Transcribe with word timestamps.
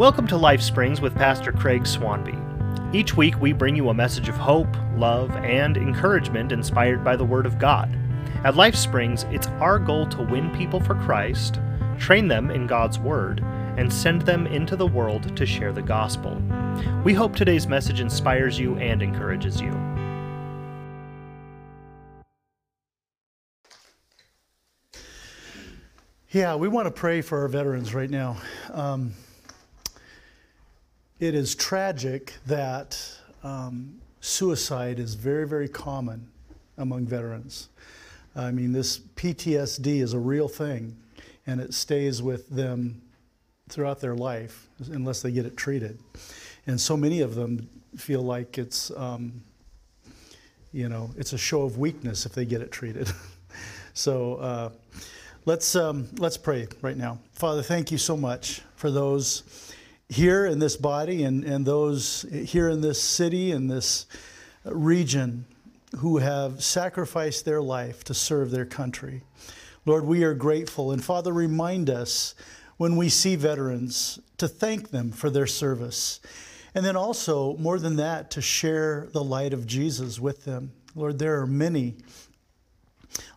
Welcome 0.00 0.26
to 0.28 0.38
Life 0.38 0.62
Springs 0.62 1.02
with 1.02 1.14
Pastor 1.14 1.52
Craig 1.52 1.82
Swanby. 1.82 2.94
Each 2.94 3.18
week 3.18 3.38
we 3.38 3.52
bring 3.52 3.76
you 3.76 3.90
a 3.90 3.94
message 3.94 4.30
of 4.30 4.34
hope, 4.34 4.74
love, 4.96 5.30
and 5.36 5.76
encouragement 5.76 6.52
inspired 6.52 7.04
by 7.04 7.16
the 7.16 7.24
Word 7.26 7.44
of 7.44 7.58
God. 7.58 7.94
At 8.42 8.56
Life 8.56 8.74
Springs, 8.74 9.24
it's 9.24 9.48
our 9.60 9.78
goal 9.78 10.06
to 10.06 10.22
win 10.22 10.56
people 10.56 10.80
for 10.80 10.94
Christ, 10.94 11.60
train 11.98 12.28
them 12.28 12.50
in 12.50 12.66
God's 12.66 12.98
Word, 12.98 13.40
and 13.76 13.92
send 13.92 14.22
them 14.22 14.46
into 14.46 14.74
the 14.74 14.86
world 14.86 15.36
to 15.36 15.44
share 15.44 15.70
the 15.70 15.82
gospel. 15.82 16.40
We 17.04 17.12
hope 17.12 17.36
today's 17.36 17.66
message 17.66 18.00
inspires 18.00 18.58
you 18.58 18.76
and 18.76 19.02
encourages 19.02 19.60
you. 19.60 19.72
Yeah, 26.30 26.54
we 26.54 26.68
want 26.68 26.86
to 26.86 26.90
pray 26.90 27.20
for 27.20 27.42
our 27.42 27.48
veterans 27.48 27.92
right 27.92 28.08
now. 28.08 28.38
Um, 28.72 29.12
it 31.20 31.34
is 31.34 31.54
tragic 31.54 32.34
that 32.46 32.98
um, 33.44 34.00
suicide 34.20 34.98
is 34.98 35.14
very, 35.14 35.46
very 35.46 35.68
common 35.68 36.26
among 36.78 37.04
veterans. 37.04 37.68
I 38.34 38.50
mean, 38.50 38.72
this 38.72 38.98
PTSD 38.98 40.00
is 40.00 40.14
a 40.14 40.18
real 40.18 40.48
thing, 40.48 40.96
and 41.46 41.60
it 41.60 41.74
stays 41.74 42.22
with 42.22 42.48
them 42.48 43.02
throughout 43.68 44.00
their 44.00 44.14
life 44.14 44.66
unless 44.90 45.20
they 45.20 45.30
get 45.30 45.44
it 45.44 45.58
treated. 45.58 45.98
And 46.66 46.80
so 46.80 46.96
many 46.96 47.20
of 47.20 47.34
them 47.34 47.68
feel 47.96 48.22
like 48.22 48.56
it's, 48.56 48.90
um, 48.96 49.42
you 50.72 50.88
know, 50.88 51.10
it's 51.18 51.34
a 51.34 51.38
show 51.38 51.62
of 51.62 51.76
weakness 51.76 52.24
if 52.24 52.32
they 52.32 52.46
get 52.46 52.62
it 52.62 52.72
treated. 52.72 53.10
so 53.94 54.36
uh, 54.36 54.70
let's 55.44 55.76
um, 55.76 56.08
let's 56.18 56.38
pray 56.38 56.66
right 56.80 56.96
now. 56.96 57.18
Father, 57.32 57.62
thank 57.62 57.92
you 57.92 57.98
so 57.98 58.16
much 58.16 58.62
for 58.76 58.90
those 58.90 59.69
here 60.10 60.44
in 60.44 60.58
this 60.58 60.76
body 60.76 61.22
and, 61.22 61.44
and 61.44 61.64
those 61.64 62.26
here 62.30 62.68
in 62.68 62.80
this 62.80 63.00
city 63.00 63.52
and 63.52 63.70
this 63.70 64.06
region 64.64 65.46
who 65.98 66.18
have 66.18 66.62
sacrificed 66.62 67.44
their 67.44 67.62
life 67.62 68.02
to 68.04 68.12
serve 68.12 68.50
their 68.50 68.64
country. 68.66 69.22
Lord, 69.86 70.04
we 70.04 70.24
are 70.24 70.34
grateful. 70.34 70.92
And 70.92 71.02
Father, 71.02 71.32
remind 71.32 71.88
us 71.88 72.34
when 72.76 72.96
we 72.96 73.08
see 73.08 73.36
veterans 73.36 74.18
to 74.38 74.48
thank 74.48 74.90
them 74.90 75.12
for 75.12 75.30
their 75.30 75.46
service. 75.46 76.20
And 76.74 76.84
then 76.84 76.96
also, 76.96 77.56
more 77.56 77.78
than 77.78 77.96
that, 77.96 78.30
to 78.32 78.42
share 78.42 79.08
the 79.12 79.24
light 79.24 79.52
of 79.52 79.66
Jesus 79.66 80.18
with 80.20 80.44
them. 80.44 80.72
Lord, 80.94 81.18
there 81.18 81.40
are 81.40 81.46
many, 81.46 81.94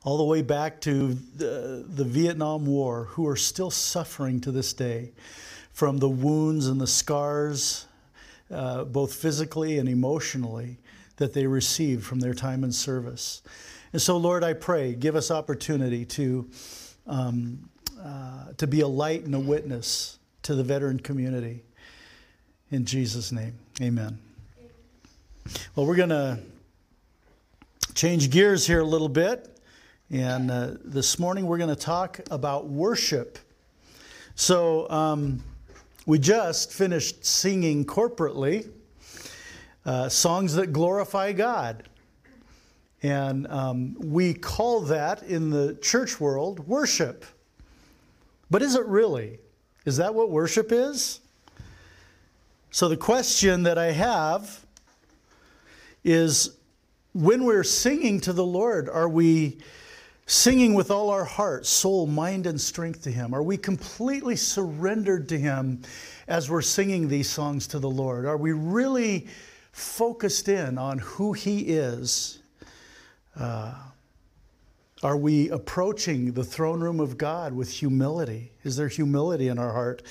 all 0.03 0.17
the 0.17 0.23
way 0.23 0.41
back 0.41 0.81
to 0.81 1.13
the, 1.13 1.85
the 1.87 2.03
Vietnam 2.03 2.65
War, 2.65 3.05
who 3.11 3.27
are 3.27 3.35
still 3.35 3.71
suffering 3.71 4.41
to 4.41 4.51
this 4.51 4.73
day 4.73 5.11
from 5.73 5.97
the 5.97 6.09
wounds 6.09 6.67
and 6.67 6.79
the 6.79 6.87
scars, 6.87 7.87
uh, 8.51 8.83
both 8.85 9.13
physically 9.13 9.79
and 9.79 9.89
emotionally, 9.89 10.77
that 11.17 11.33
they 11.33 11.47
received 11.47 12.05
from 12.05 12.19
their 12.19 12.33
time 12.33 12.63
in 12.63 12.71
service. 12.71 13.41
And 13.91 14.01
so, 14.01 14.17
Lord, 14.17 14.43
I 14.43 14.53
pray, 14.53 14.93
give 14.93 15.15
us 15.15 15.31
opportunity 15.31 16.05
to, 16.05 16.49
um, 17.07 17.69
uh, 18.01 18.53
to 18.57 18.67
be 18.67 18.81
a 18.81 18.87
light 18.87 19.25
and 19.25 19.35
a 19.35 19.39
witness 19.39 20.19
to 20.43 20.55
the 20.55 20.63
veteran 20.63 20.99
community. 20.99 21.63
In 22.71 22.85
Jesus' 22.85 23.31
name, 23.31 23.53
amen. 23.81 24.17
Well, 25.75 25.85
we're 25.85 25.95
going 25.95 26.09
to 26.09 26.39
change 27.93 28.29
gears 28.29 28.65
here 28.65 28.79
a 28.79 28.85
little 28.85 29.09
bit. 29.09 29.49
And 30.09 30.51
uh, 30.51 30.71
this 30.83 31.17
morning 31.17 31.47
we're 31.47 31.57
going 31.57 31.69
to 31.69 31.75
talk 31.75 32.19
about 32.29 32.67
worship. 32.67 33.39
So, 34.35 34.89
um, 34.89 35.43
we 36.05 36.19
just 36.19 36.71
finished 36.71 37.23
singing 37.25 37.85
corporately 37.85 38.69
uh, 39.85 40.09
songs 40.09 40.55
that 40.55 40.73
glorify 40.73 41.31
God. 41.31 41.83
And 43.01 43.47
um, 43.47 43.95
we 43.99 44.33
call 44.33 44.81
that 44.81 45.23
in 45.23 45.49
the 45.49 45.75
church 45.81 46.19
world 46.19 46.67
worship. 46.67 47.25
But 48.49 48.61
is 48.61 48.75
it 48.75 48.85
really? 48.85 49.39
Is 49.85 49.97
that 49.97 50.13
what 50.13 50.29
worship 50.29 50.71
is? 50.71 51.19
So 52.71 52.87
the 52.87 52.97
question 52.97 53.63
that 53.63 53.77
I 53.77 53.91
have 53.91 54.65
is 56.03 56.57
when 57.13 57.45
we're 57.45 57.63
singing 57.63 58.19
to 58.21 58.33
the 58.33 58.45
Lord, 58.45 58.89
are 58.89 59.07
we 59.07 59.59
singing 60.25 60.73
with 60.73 60.89
all 60.89 61.09
our 61.09 61.25
heart, 61.25 61.65
soul, 61.65 62.07
mind, 62.07 62.47
and 62.47 62.59
strength 62.59 63.03
to 63.03 63.11
Him? 63.11 63.33
Are 63.33 63.43
we 63.43 63.57
completely 63.57 64.35
surrendered 64.35 65.29
to 65.29 65.39
Him 65.39 65.81
as 66.27 66.49
we're 66.49 66.61
singing 66.61 67.07
these 67.07 67.29
songs 67.29 67.67
to 67.67 67.79
the 67.79 67.89
Lord? 67.89 68.25
Are 68.25 68.37
we 68.37 68.51
really 68.51 69.27
focused 69.71 70.47
in 70.47 70.77
on 70.77 70.99
who 70.99 71.33
He 71.33 71.59
is? 71.59 72.39
Uh, 73.35 73.73
are 75.03 75.17
we 75.17 75.49
approaching 75.49 76.31
the 76.31 76.45
throne 76.45 76.79
room 76.79 77.01
of 77.01 77.17
God 77.17 77.53
with 77.53 77.69
humility? 77.69 78.53
Is 78.63 78.77
there 78.77 78.87
humility 78.87 79.49
in 79.49 79.59
our 79.59 79.73
heart 79.73 80.01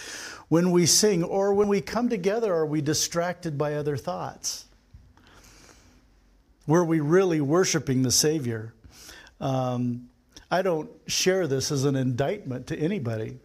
when 0.48 0.70
we 0.70 0.84
sing? 0.84 1.24
Or 1.24 1.54
when 1.54 1.68
we 1.68 1.80
come 1.80 2.10
together, 2.10 2.52
are 2.52 2.66
we 2.66 2.82
distracted 2.82 3.56
by 3.56 3.74
other 3.74 3.96
thoughts? 3.96 4.66
Were 6.66 6.84
we 6.84 7.00
really 7.00 7.40
worshiping 7.40 8.02
the 8.02 8.10
Savior? 8.10 8.74
Um, 9.42 10.08
I 10.52 10.62
don't 10.62 10.88
share 11.08 11.46
this 11.48 11.72
as 11.72 11.84
an 11.84 11.96
indictment 11.96 12.68
to 12.68 12.78
anybody. 12.78 13.38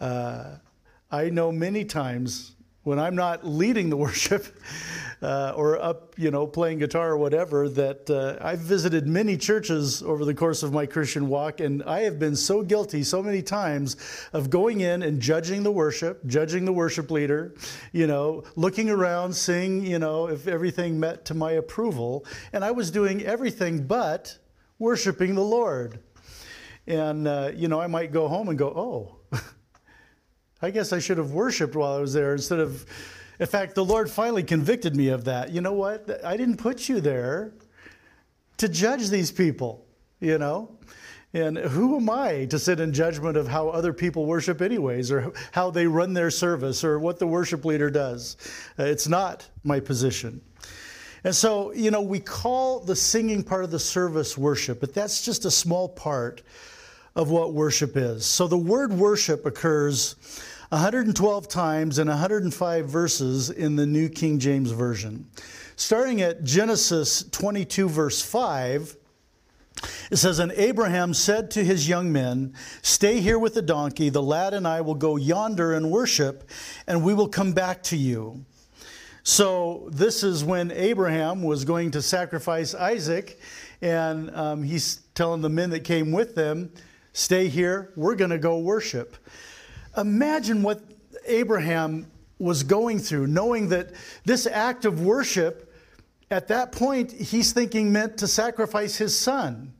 Uh, 0.00 0.56
I 1.10 1.30
know 1.30 1.52
many 1.52 1.84
times 1.84 2.56
when 2.82 2.98
I'm 2.98 3.14
not 3.14 3.46
leading 3.46 3.88
the 3.88 3.96
worship 4.08 4.46
uh, 5.22 5.52
or 5.54 5.80
up, 5.80 6.14
you 6.18 6.32
know, 6.32 6.46
playing 6.46 6.80
guitar 6.80 7.10
or 7.10 7.18
whatever, 7.18 7.68
that 7.68 8.10
uh, 8.10 8.44
I've 8.44 8.58
visited 8.58 9.06
many 9.06 9.36
churches 9.36 10.02
over 10.02 10.24
the 10.24 10.34
course 10.34 10.64
of 10.64 10.72
my 10.72 10.86
Christian 10.86 11.28
walk, 11.28 11.60
and 11.60 11.84
I 11.84 12.00
have 12.00 12.18
been 12.18 12.34
so 12.34 12.62
guilty 12.62 13.04
so 13.04 13.22
many 13.22 13.42
times 13.42 13.96
of 14.32 14.50
going 14.50 14.80
in 14.80 15.04
and 15.04 15.20
judging 15.20 15.62
the 15.62 15.70
worship, 15.70 16.26
judging 16.26 16.64
the 16.64 16.72
worship 16.72 17.12
leader, 17.12 17.54
you 17.92 18.08
know, 18.08 18.42
looking 18.56 18.90
around, 18.90 19.34
seeing, 19.34 19.84
you 19.86 20.00
know, 20.00 20.28
if 20.28 20.48
everything 20.48 20.98
met 20.98 21.24
to 21.26 21.34
my 21.34 21.52
approval. 21.52 22.24
And 22.52 22.64
I 22.64 22.72
was 22.72 22.90
doing 22.90 23.22
everything 23.22 23.86
but 23.86 24.36
worshiping 24.78 25.34
the 25.34 25.44
Lord. 25.44 26.00
And, 26.86 27.28
uh, 27.28 27.52
you 27.54 27.68
know, 27.68 27.80
I 27.80 27.86
might 27.86 28.12
go 28.12 28.28
home 28.28 28.48
and 28.48 28.58
go, 28.58 28.68
oh, 28.68 29.38
I 30.62 30.70
guess 30.70 30.92
I 30.92 30.98
should 30.98 31.18
have 31.18 31.32
worshiped 31.32 31.74
while 31.74 31.96
I 31.96 32.00
was 32.00 32.12
there 32.12 32.32
instead 32.32 32.60
of, 32.60 32.86
in 33.38 33.46
fact, 33.46 33.74
the 33.74 33.84
Lord 33.84 34.10
finally 34.10 34.42
convicted 34.42 34.96
me 34.96 35.08
of 35.08 35.24
that. 35.24 35.50
You 35.50 35.60
know 35.60 35.74
what? 35.74 36.24
I 36.24 36.36
didn't 36.36 36.56
put 36.56 36.88
you 36.88 37.00
there 37.00 37.52
to 38.56 38.68
judge 38.68 39.08
these 39.08 39.30
people, 39.30 39.86
you 40.20 40.38
know? 40.38 40.78
And 41.34 41.58
who 41.58 41.96
am 41.96 42.08
I 42.08 42.46
to 42.46 42.58
sit 42.58 42.80
in 42.80 42.92
judgment 42.92 43.36
of 43.36 43.46
how 43.46 43.68
other 43.68 43.92
people 43.92 44.24
worship, 44.24 44.62
anyways, 44.62 45.12
or 45.12 45.32
how 45.52 45.70
they 45.70 45.86
run 45.86 46.14
their 46.14 46.30
service, 46.30 46.82
or 46.82 46.98
what 46.98 47.18
the 47.18 47.26
worship 47.26 47.66
leader 47.66 47.90
does? 47.90 48.38
Uh, 48.78 48.84
it's 48.84 49.06
not 49.06 49.46
my 49.62 49.78
position. 49.78 50.40
And 51.24 51.34
so, 51.34 51.72
you 51.72 51.90
know, 51.90 52.02
we 52.02 52.20
call 52.20 52.80
the 52.80 52.96
singing 52.96 53.42
part 53.42 53.64
of 53.64 53.70
the 53.70 53.78
service 53.78 54.38
worship, 54.38 54.80
but 54.80 54.94
that's 54.94 55.24
just 55.24 55.44
a 55.44 55.50
small 55.50 55.88
part 55.88 56.42
of 57.16 57.30
what 57.30 57.52
worship 57.52 57.96
is. 57.96 58.24
So 58.24 58.46
the 58.46 58.56
word 58.56 58.92
worship 58.92 59.44
occurs 59.44 60.14
112 60.70 61.48
times 61.48 61.98
in 61.98 62.08
105 62.08 62.86
verses 62.86 63.50
in 63.50 63.74
the 63.74 63.86
New 63.86 64.08
King 64.08 64.38
James 64.38 64.70
Version. 64.70 65.26
Starting 65.76 66.22
at 66.22 66.44
Genesis 66.44 67.24
22, 67.30 67.88
verse 67.88 68.20
5, 68.20 68.96
it 70.10 70.16
says, 70.16 70.38
And 70.38 70.52
Abraham 70.52 71.14
said 71.14 71.50
to 71.52 71.64
his 71.64 71.88
young 71.88 72.12
men, 72.12 72.54
Stay 72.82 73.20
here 73.20 73.38
with 73.38 73.54
the 73.54 73.62
donkey, 73.62 74.08
the 74.08 74.22
lad 74.22 74.54
and 74.54 74.66
I 74.66 74.80
will 74.80 74.94
go 74.94 75.16
yonder 75.16 75.72
and 75.72 75.90
worship, 75.90 76.48
and 76.86 77.02
we 77.02 77.14
will 77.14 77.28
come 77.28 77.52
back 77.52 77.82
to 77.84 77.96
you. 77.96 78.44
So, 79.30 79.90
this 79.92 80.24
is 80.24 80.42
when 80.42 80.70
Abraham 80.70 81.42
was 81.42 81.66
going 81.66 81.90
to 81.90 82.00
sacrifice 82.00 82.74
Isaac, 82.74 83.38
and 83.82 84.34
um, 84.34 84.62
he's 84.62 85.02
telling 85.14 85.42
the 85.42 85.50
men 85.50 85.68
that 85.68 85.80
came 85.80 86.12
with 86.12 86.34
them, 86.34 86.72
Stay 87.12 87.48
here, 87.48 87.92
we're 87.94 88.14
going 88.14 88.30
to 88.30 88.38
go 88.38 88.58
worship. 88.58 89.18
Imagine 89.98 90.62
what 90.62 90.80
Abraham 91.26 92.10
was 92.38 92.62
going 92.62 93.00
through, 93.00 93.26
knowing 93.26 93.68
that 93.68 93.90
this 94.24 94.46
act 94.46 94.86
of 94.86 95.02
worship, 95.02 95.74
at 96.30 96.48
that 96.48 96.72
point, 96.72 97.12
he's 97.12 97.52
thinking 97.52 97.92
meant 97.92 98.16
to 98.16 98.26
sacrifice 98.26 98.96
his 98.96 99.14
son. 99.14 99.74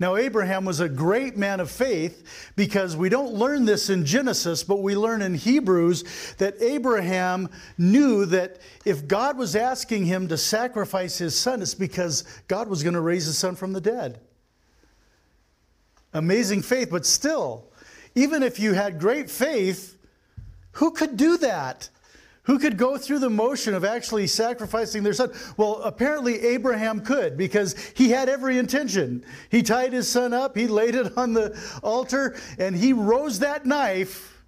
Now, 0.00 0.16
Abraham 0.16 0.64
was 0.64 0.80
a 0.80 0.88
great 0.88 1.36
man 1.36 1.60
of 1.60 1.70
faith 1.70 2.52
because 2.56 2.96
we 2.96 3.10
don't 3.10 3.34
learn 3.34 3.66
this 3.66 3.90
in 3.90 4.06
Genesis, 4.06 4.64
but 4.64 4.82
we 4.82 4.96
learn 4.96 5.20
in 5.20 5.34
Hebrews 5.34 6.34
that 6.38 6.60
Abraham 6.62 7.50
knew 7.76 8.24
that 8.26 8.58
if 8.86 9.06
God 9.06 9.36
was 9.36 9.54
asking 9.54 10.06
him 10.06 10.26
to 10.28 10.38
sacrifice 10.38 11.18
his 11.18 11.38
son, 11.38 11.60
it's 11.60 11.74
because 11.74 12.24
God 12.48 12.66
was 12.66 12.82
going 12.82 12.94
to 12.94 13.00
raise 13.00 13.26
his 13.26 13.36
son 13.36 13.54
from 13.54 13.74
the 13.74 13.80
dead. 13.80 14.20
Amazing 16.14 16.62
faith, 16.62 16.88
but 16.90 17.04
still, 17.04 17.70
even 18.14 18.42
if 18.42 18.58
you 18.58 18.72
had 18.72 18.98
great 18.98 19.30
faith, 19.30 19.98
Who 20.72 20.92
could 20.92 21.16
do 21.16 21.36
that? 21.38 21.88
Who 22.44 22.58
could 22.58 22.78
go 22.78 22.96
through 22.96 23.18
the 23.18 23.30
motion 23.30 23.74
of 23.74 23.84
actually 23.84 24.26
sacrificing 24.26 25.02
their 25.02 25.12
son? 25.12 25.30
Well, 25.56 25.74
apparently 25.82 26.40
Abraham 26.40 27.00
could 27.00 27.36
because 27.36 27.76
he 27.94 28.10
had 28.10 28.28
every 28.28 28.58
intention. 28.58 29.24
He 29.50 29.62
tied 29.62 29.92
his 29.92 30.08
son 30.08 30.32
up, 30.32 30.56
he 30.56 30.66
laid 30.66 30.94
it 30.94 31.16
on 31.18 31.34
the 31.34 31.58
altar, 31.82 32.36
and 32.58 32.74
he 32.74 32.92
rose 32.92 33.40
that 33.40 33.66
knife 33.66 34.42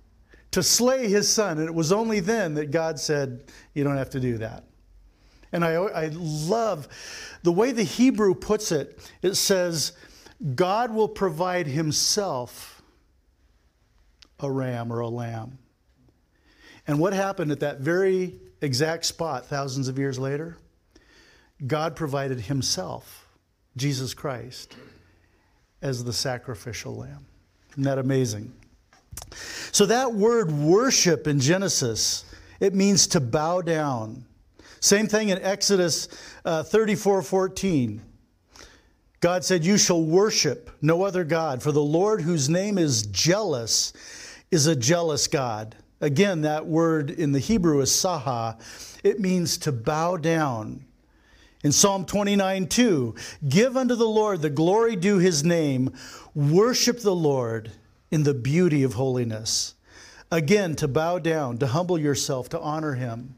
to 0.53 0.63
slay 0.63 1.09
his 1.09 1.29
son. 1.29 1.59
And 1.59 1.69
it 1.69 1.75
was 1.75 1.93
only 1.93 2.21
then 2.21 2.55
that 2.55 2.71
God 2.71 2.99
said, 2.99 3.45
You 3.75 3.85
don't 3.85 3.97
have 3.97 4.11
to 4.11 4.21
do 4.21 4.39
that. 4.39 4.65
And 5.53 5.65
I, 5.65 5.75
I 5.75 6.11
love 6.15 6.89
the 7.43 7.53
way 7.53 7.73
the 7.73 7.83
Hebrew 7.83 8.35
puts 8.35 8.73
it. 8.73 8.99
It 9.21 9.35
says, 9.35 9.93
God 10.55 10.95
will 10.95 11.09
provide 11.09 11.67
himself 11.67 12.83
a 14.41 14.51
ram 14.51 14.91
or 14.91 15.01
a 15.01 15.09
lamb. 15.09 15.59
And 16.87 16.99
what 16.99 17.13
happened 17.13 17.53
at 17.53 17.61
that 17.61 17.81
very 17.81 18.41
exact 18.61 19.07
spot 19.07 19.47
thousands 19.47 19.89
of 19.89 19.99
years 19.99 20.19
later? 20.19 20.57
God 21.67 21.95
provided 21.95 22.41
Himself, 22.41 23.29
Jesus 23.77 24.15
Christ, 24.15 24.77
as 25.81 26.03
the 26.05 26.13
sacrificial 26.13 26.97
lamb. 26.97 27.27
Isn't 27.73 27.85
that 27.85 27.99
amazing? 27.99 28.53
So, 29.71 29.87
that 29.87 30.13
word 30.13 30.51
worship 30.51 31.27
in 31.27 31.39
Genesis, 31.39 32.25
it 32.61 32.75
means 32.75 33.07
to 33.09 33.21
bow 33.21 33.61
down. 33.63 34.25
Same 34.81 35.07
thing 35.07 35.29
in 35.29 35.41
Exodus 35.43 36.09
uh, 36.45 36.63
34 36.63 37.23
14. 37.23 38.03
God 39.21 39.45
said, 39.45 39.65
You 39.65 39.79
shall 39.79 40.03
worship 40.03 40.71
no 40.83 41.05
other 41.05 41.25
God, 41.25 41.63
for 41.63 41.73
the 41.73 41.83
Lord, 41.83 42.21
whose 42.21 42.49
name 42.49 42.77
is 42.77 43.07
jealous, 43.07 43.93
is 44.51 44.67
a 44.67 44.75
jealous 44.75 45.29
God. 45.29 45.77
Again, 46.03 46.41
that 46.41 46.67
word 46.67 47.11
in 47.11 47.31
the 47.31 47.39
Hebrew 47.39 47.81
is 47.81 47.91
saha. 47.91 48.61
It 49.05 49.21
means 49.21 49.57
to 49.59 49.71
bow 49.71 50.17
down. 50.17 50.85
In 51.63 51.71
Psalm 51.71 52.05
29 52.07 52.67
2, 52.67 53.15
give 53.49 53.77
unto 53.77 53.95
the 53.95 54.09
Lord 54.09 54.43
the 54.43 54.51
glory 54.51 54.97
due 54.97 55.19
his 55.19 55.45
name, 55.45 55.93
worship 56.35 56.99
the 56.99 57.15
Lord 57.15 57.71
in 58.11 58.25
the 58.25 58.35
beauty 58.35 58.83
of 58.83 58.95
holiness. 58.95 59.75
Again, 60.33 60.75
to 60.77 60.89
bow 60.89 61.21
down, 61.21 61.59
to 61.59 61.69
humble 61.69 62.01
yourself, 62.01 62.49
to 62.49 62.59
honor 62.59 62.95
him. 62.95 63.37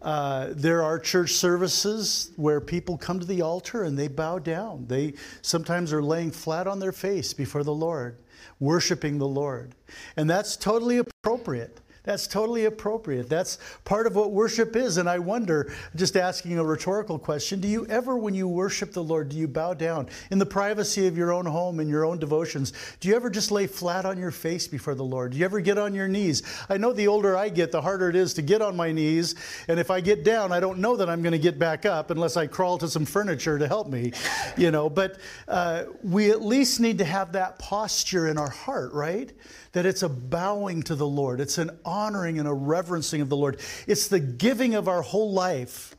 Uh, 0.00 0.48
there 0.52 0.82
are 0.82 0.98
church 0.98 1.32
services 1.32 2.30
where 2.36 2.62
people 2.62 2.96
come 2.96 3.20
to 3.20 3.26
the 3.26 3.42
altar 3.42 3.82
and 3.82 3.98
they 3.98 4.08
bow 4.08 4.38
down. 4.38 4.86
They 4.86 5.14
sometimes 5.42 5.92
are 5.92 6.02
laying 6.02 6.30
flat 6.30 6.66
on 6.66 6.78
their 6.78 6.92
face 6.92 7.34
before 7.34 7.62
the 7.62 7.74
Lord 7.74 8.16
worshiping 8.60 9.18
the 9.18 9.28
Lord. 9.28 9.74
And 10.16 10.28
that's 10.28 10.56
totally 10.56 10.98
appropriate. 10.98 11.80
That's 12.04 12.26
totally 12.26 12.66
appropriate. 12.66 13.30
That's 13.30 13.58
part 13.84 14.06
of 14.06 14.14
what 14.14 14.30
worship 14.30 14.76
is. 14.76 14.98
And 14.98 15.08
I 15.08 15.18
wonder, 15.18 15.72
just 15.96 16.16
asking 16.16 16.58
a 16.58 16.64
rhetorical 16.64 17.18
question, 17.18 17.60
do 17.60 17.66
you 17.66 17.86
ever, 17.86 18.16
when 18.18 18.34
you 18.34 18.46
worship 18.46 18.92
the 18.92 19.02
Lord, 19.02 19.30
do 19.30 19.38
you 19.38 19.48
bow 19.48 19.72
down 19.72 20.10
in 20.30 20.38
the 20.38 20.44
privacy 20.44 21.06
of 21.06 21.16
your 21.16 21.32
own 21.32 21.46
home 21.46 21.80
in 21.80 21.88
your 21.88 22.04
own 22.04 22.18
devotions? 22.18 22.74
Do 23.00 23.08
you 23.08 23.16
ever 23.16 23.30
just 23.30 23.50
lay 23.50 23.66
flat 23.66 24.04
on 24.04 24.18
your 24.18 24.30
face 24.30 24.68
before 24.68 24.94
the 24.94 25.02
Lord? 25.02 25.32
Do 25.32 25.38
you 25.38 25.46
ever 25.46 25.60
get 25.60 25.78
on 25.78 25.94
your 25.94 26.06
knees? 26.06 26.42
I 26.68 26.76
know 26.76 26.92
the 26.92 27.08
older 27.08 27.38
I 27.38 27.48
get, 27.48 27.72
the 27.72 27.80
harder 27.80 28.10
it 28.10 28.16
is 28.16 28.34
to 28.34 28.42
get 28.42 28.60
on 28.60 28.76
my 28.76 28.92
knees. 28.92 29.34
And 29.68 29.80
if 29.80 29.90
I 29.90 30.02
get 30.02 30.24
down, 30.24 30.52
I 30.52 30.60
don't 30.60 30.80
know 30.80 30.96
that 30.96 31.08
I'm 31.08 31.22
going 31.22 31.32
to 31.32 31.38
get 31.38 31.58
back 31.58 31.86
up 31.86 32.10
unless 32.10 32.36
I 32.36 32.46
crawl 32.46 32.76
to 32.78 32.88
some 32.88 33.06
furniture 33.06 33.58
to 33.58 33.66
help 33.66 33.88
me, 33.88 34.12
you 34.58 34.70
know. 34.70 34.90
But 34.90 35.16
uh, 35.48 35.84
we 36.02 36.30
at 36.30 36.42
least 36.42 36.80
need 36.80 36.98
to 36.98 37.04
have 37.04 37.32
that 37.32 37.58
posture 37.58 38.28
in 38.28 38.36
our 38.36 38.50
heart, 38.50 38.92
right? 38.92 39.32
That 39.74 39.84
it's 39.84 40.02
a 40.02 40.08
bowing 40.08 40.82
to 40.84 40.94
the 40.94 41.06
Lord, 41.06 41.40
it's 41.40 41.58
an 41.58 41.78
honoring 41.84 42.38
and 42.38 42.48
a 42.48 42.54
reverencing 42.54 43.20
of 43.20 43.28
the 43.28 43.36
Lord. 43.36 43.60
It's 43.86 44.08
the 44.08 44.20
giving 44.20 44.74
of 44.74 44.88
our 44.88 45.02
whole 45.02 45.32
life 45.32 45.96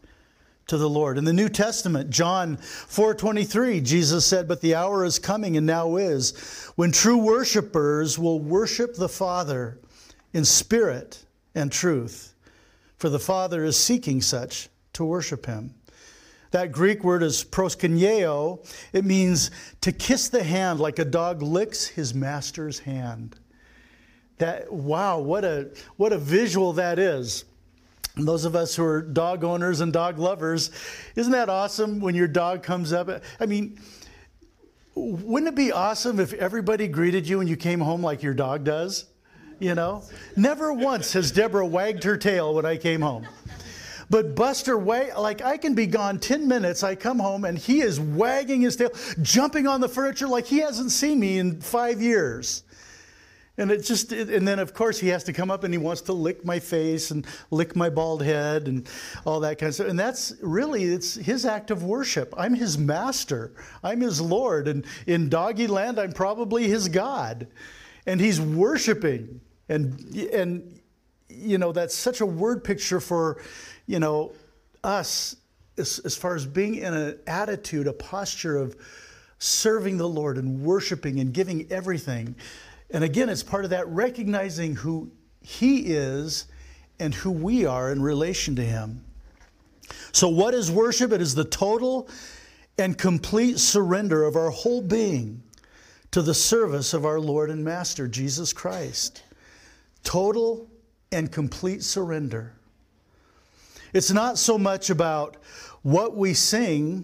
to 0.67 0.77
the 0.77 0.89
Lord. 0.89 1.17
In 1.17 1.25
the 1.25 1.33
New 1.33 1.49
Testament, 1.49 2.09
John 2.09 2.57
4:23, 2.57 3.81
Jesus 3.81 4.25
said, 4.25 4.47
"But 4.47 4.61
the 4.61 4.75
hour 4.75 5.05
is 5.05 5.19
coming 5.19 5.57
and 5.57 5.67
now 5.67 5.97
is 5.97 6.31
when 6.75 6.91
true 6.91 7.17
worshipers 7.17 8.17
will 8.17 8.39
worship 8.39 8.95
the 8.95 9.09
Father 9.09 9.77
in 10.33 10.45
spirit 10.45 11.25
and 11.53 11.71
truth, 11.71 12.33
for 12.97 13.09
the 13.09 13.19
Father 13.19 13.63
is 13.63 13.77
seeking 13.77 14.21
such 14.21 14.69
to 14.93 15.03
worship 15.03 15.45
him." 15.45 15.75
That 16.51 16.71
Greek 16.71 17.03
word 17.03 17.21
is 17.23 17.43
proskuneo. 17.43 18.65
It 18.93 19.03
means 19.03 19.51
to 19.81 19.91
kiss 19.91 20.29
the 20.29 20.43
hand 20.43 20.79
like 20.79 20.97
a 20.97 21.05
dog 21.05 21.41
licks 21.41 21.87
his 21.87 22.13
master's 22.13 22.79
hand. 22.79 23.35
That 24.37 24.71
wow, 24.71 25.19
what 25.19 25.45
a 25.45 25.69
what 25.97 26.11
a 26.13 26.17
visual 26.17 26.73
that 26.73 26.99
is. 26.99 27.45
And 28.15 28.27
those 28.27 28.45
of 28.45 28.55
us 28.55 28.75
who 28.75 28.83
are 28.83 29.01
dog 29.01 29.43
owners 29.43 29.81
and 29.81 29.91
dog 29.91 30.19
lovers, 30.19 30.71
isn't 31.15 31.31
that 31.31 31.49
awesome 31.49 31.99
when 31.99 32.15
your 32.15 32.27
dog 32.27 32.63
comes 32.63 32.93
up? 32.93 33.09
I 33.39 33.45
mean, 33.45 33.79
wouldn't 34.95 35.49
it 35.49 35.55
be 35.55 35.71
awesome 35.71 36.19
if 36.19 36.33
everybody 36.33 36.87
greeted 36.87 37.27
you 37.27 37.39
when 37.39 37.47
you 37.47 37.57
came 37.57 37.81
home 37.81 38.01
like 38.01 38.23
your 38.23 38.33
dog 38.33 38.63
does? 38.63 39.05
You 39.59 39.75
know? 39.75 40.03
Never 40.35 40.71
once 40.73 41.13
has 41.13 41.31
Deborah 41.31 41.65
wagged 41.65 42.03
her 42.03 42.17
tail 42.17 42.53
when 42.55 42.65
I 42.65 42.77
came 42.77 43.01
home. 43.01 43.27
But 44.09 44.35
Buster, 44.35 44.77
like 44.77 45.41
I 45.41 45.57
can 45.57 45.73
be 45.73 45.87
gone 45.87 46.19
10 46.19 46.47
minutes. 46.47 46.83
I 46.83 46.95
come 46.95 47.19
home 47.19 47.43
and 47.43 47.57
he 47.57 47.81
is 47.81 47.99
wagging 47.99 48.61
his 48.61 48.75
tail, 48.75 48.91
jumping 49.21 49.67
on 49.67 49.81
the 49.81 49.89
furniture 49.89 50.27
like 50.27 50.45
he 50.45 50.59
hasn't 50.59 50.91
seen 50.91 51.19
me 51.19 51.39
in 51.39 51.59
five 51.59 52.01
years. 52.01 52.63
And 53.57 53.71
it 53.71 53.83
just, 53.83 54.11
and 54.11 54.45
then 54.45 54.59
of 54.59 54.73
course 54.73 54.99
he 54.99 55.07
has 55.09 55.23
to 55.25 55.33
come 55.33 55.49
up 55.49 55.63
and 55.63 55.73
he 55.73 55.77
wants 55.77 56.01
to 56.03 56.13
lick 56.13 56.43
my 56.43 56.59
face 56.59 57.11
and 57.11 57.25
lick 57.51 57.75
my 57.75 57.89
bald 57.89 58.21
head 58.21 58.67
and 58.67 58.87
all 59.23 59.39
that 59.41 59.57
kind 59.59 59.69
of 59.69 59.75
stuff. 59.75 59.87
And 59.87 59.97
that's 59.97 60.33
really, 60.41 60.83
it's 60.83 61.15
his 61.15 61.45
act 61.45 61.71
of 61.71 61.83
worship. 61.83 62.33
I'm 62.37 62.53
his 62.53 62.77
master. 62.77 63.53
I'm 63.81 64.01
his 64.01 64.19
Lord. 64.19 64.67
And 64.67 64.85
in 65.07 65.29
doggy 65.29 65.67
land, 65.67 65.99
I'm 65.99 66.11
probably 66.11 66.67
his 66.67 66.89
God. 66.89 67.47
And 68.05 68.19
he's 68.19 68.41
worshiping. 68.41 69.39
And, 69.69 69.99
and, 70.33 70.79
you 71.29 71.57
know, 71.57 71.71
that's 71.71 71.95
such 71.95 72.21
a 72.21 72.25
word 72.25 72.63
picture 72.63 72.99
for, 72.99 73.41
you 73.87 73.99
know, 73.99 74.33
us 74.83 75.37
as, 75.77 75.99
as 75.99 76.15
far 76.15 76.35
as 76.35 76.45
being 76.45 76.75
in 76.75 76.93
an 76.93 77.19
attitude, 77.25 77.87
a 77.87 77.93
posture 77.93 78.57
of 78.57 78.75
serving 79.39 79.97
the 79.97 80.07
Lord 80.07 80.37
and 80.37 80.61
worshiping 80.61 81.19
and 81.19 81.33
giving 81.33 81.71
everything. 81.71 82.35
And 82.91 83.03
again, 83.03 83.29
it's 83.29 83.43
part 83.43 83.63
of 83.63 83.71
that 83.71 83.87
recognizing 83.87 84.75
who 84.75 85.11
He 85.41 85.79
is 85.87 86.45
and 86.99 87.13
who 87.13 87.31
we 87.31 87.65
are 87.65 87.91
in 87.91 88.01
relation 88.01 88.55
to 88.55 88.63
Him. 88.63 89.03
So, 90.11 90.29
what 90.29 90.53
is 90.53 90.71
worship? 90.71 91.11
It 91.11 91.21
is 91.21 91.35
the 91.35 91.43
total 91.43 92.09
and 92.77 92.97
complete 92.97 93.59
surrender 93.59 94.23
of 94.23 94.35
our 94.35 94.49
whole 94.49 94.81
being 94.81 95.43
to 96.11 96.21
the 96.21 96.33
service 96.33 96.93
of 96.93 97.05
our 97.05 97.19
Lord 97.19 97.49
and 97.49 97.63
Master, 97.63 98.07
Jesus 98.07 98.53
Christ. 98.53 99.23
Total 100.03 100.67
and 101.11 101.31
complete 101.31 101.83
surrender. 101.83 102.53
It's 103.93 104.11
not 104.11 104.37
so 104.37 104.57
much 104.57 104.89
about 104.89 105.37
what 105.81 106.15
we 106.15 106.33
sing 106.33 107.03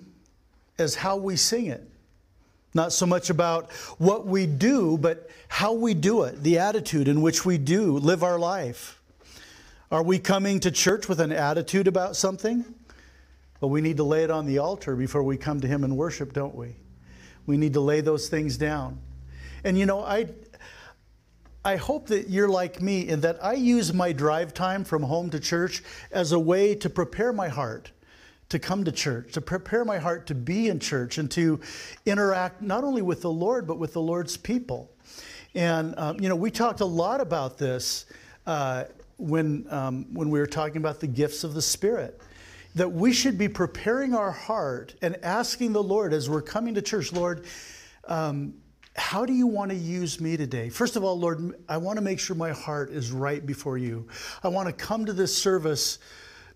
as 0.78 0.96
how 0.96 1.18
we 1.18 1.36
sing 1.36 1.68
it. 1.68 1.91
Not 2.74 2.94
so 2.94 3.06
much 3.06 3.30
about 3.30 3.72
what 3.98 4.26
we 4.26 4.46
do, 4.46 4.98
but 4.98 5.30
how 5.50 5.74
we 5.74 5.94
do 5.94 6.24
it, 6.24 6.42
the 6.42 6.60
attitude 6.60 7.08
in 7.08 7.22
which 7.22 7.46
we 7.46 7.58
do 7.58 7.98
live 7.98 8.24
our 8.24 8.40
life. 8.40 9.02
Are 9.92 10.04
we 10.04 10.20
coming 10.20 10.62
to 10.62 10.72
church 10.72 11.10
with 11.10 11.20
an 11.20 11.34
attitude 11.34 11.88
about 11.88 12.16
something? 12.16 12.64
Well, 13.60 13.70
we 13.70 13.82
need 13.82 13.98
to 13.98 14.04
lay 14.04 14.24
it 14.24 14.32
on 14.32 14.46
the 14.46 14.60
altar 14.60 14.96
before 14.96 15.22
we 15.22 15.36
come 15.36 15.60
to 15.60 15.68
Him 15.68 15.84
and 15.84 15.98
worship, 15.98 16.32
don't 16.32 16.56
we? 16.56 16.78
We 17.46 17.58
need 17.58 17.74
to 17.74 17.82
lay 17.82 18.00
those 18.00 18.30
things 18.30 18.58
down. 18.58 19.00
And 19.66 19.78
you 19.78 19.86
know, 19.86 20.02
I, 20.02 20.28
I 21.66 21.76
hope 21.76 22.08
that 22.08 22.30
you're 22.30 22.50
like 22.50 22.82
me 22.82 23.08
in 23.08 23.22
that 23.22 23.44
I 23.44 23.54
use 23.54 23.94
my 23.94 24.14
drive 24.14 24.54
time 24.54 24.86
from 24.86 25.04
home 25.04 25.30
to 25.32 25.40
church 25.40 25.84
as 26.12 26.32
a 26.32 26.40
way 26.40 26.74
to 26.76 26.90
prepare 26.90 27.34
my 27.34 27.50
heart 27.50 27.92
to 28.52 28.60
come 28.60 28.84
to 28.84 28.92
church, 28.92 29.32
to 29.34 29.42
prepare 29.42 29.86
my 29.86 29.98
heart 29.98 30.28
to 30.28 30.36
be 30.36 30.68
in 30.68 30.80
church 30.80 31.18
and 31.18 31.32
to 31.32 31.60
interact 32.06 32.62
not 32.62 32.84
only 32.84 33.02
with 33.02 33.22
the 33.22 33.32
Lord, 33.32 33.66
but 33.66 33.80
with 33.80 33.94
the 33.94 34.02
Lord's 34.02 34.36
people. 34.36 34.92
And, 35.56 35.96
um, 35.98 36.20
you 36.20 36.28
know, 36.28 36.36
we 36.36 36.52
talked 36.52 36.82
a 36.82 36.86
lot 36.86 37.22
about 37.22 37.58
this 37.58 38.06
uh, 38.46 38.86
when, 39.18 39.66
um, 39.70 40.14
when 40.14 40.30
we 40.30 40.40
were 40.40 40.48
talking 40.48 40.78
about 40.78 41.00
the 41.00 41.08
gifts 41.08 41.46
of 41.46 41.54
the 41.54 41.62
Spirit. 41.62 42.20
That 42.76 42.92
we 42.92 43.14
should 43.14 43.38
be 43.38 43.50
preparing 43.50 44.14
our 44.14 44.32
heart 44.32 44.96
and 45.02 45.18
asking 45.24 45.74
the 45.74 45.84
Lord 45.84 46.14
as 46.14 46.30
we're 46.30 46.42
coming 46.42 46.76
to 46.76 46.82
church, 46.82 47.12
Lord, 47.12 47.46
um, 48.06 48.54
how 48.96 49.26
do 49.26 49.32
you 49.32 49.48
want 49.48 49.72
to 49.72 49.78
use 49.78 50.20
me 50.20 50.36
today? 50.36 50.70
First 50.70 50.98
of 50.98 51.04
all, 51.06 51.18
Lord, 51.18 51.56
I 51.70 51.78
want 51.78 51.98
to 51.98 52.02
make 52.02 52.20
sure 52.20 52.36
my 52.36 52.52
heart 52.52 52.90
is 52.90 53.12
right 53.12 53.46
before 53.46 53.78
you. 53.78 54.08
I 54.44 54.50
want 54.50 54.68
to 54.68 54.74
come 54.74 55.06
to 55.06 55.14
this 55.14 55.36
service 55.36 56.00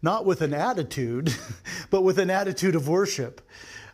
not 0.06 0.24
with 0.24 0.42
an 0.42 0.54
attitude, 0.54 1.34
but 1.90 2.04
with 2.04 2.20
an 2.20 2.30
attitude 2.30 2.76
of 2.76 2.88
worship. 2.88 3.42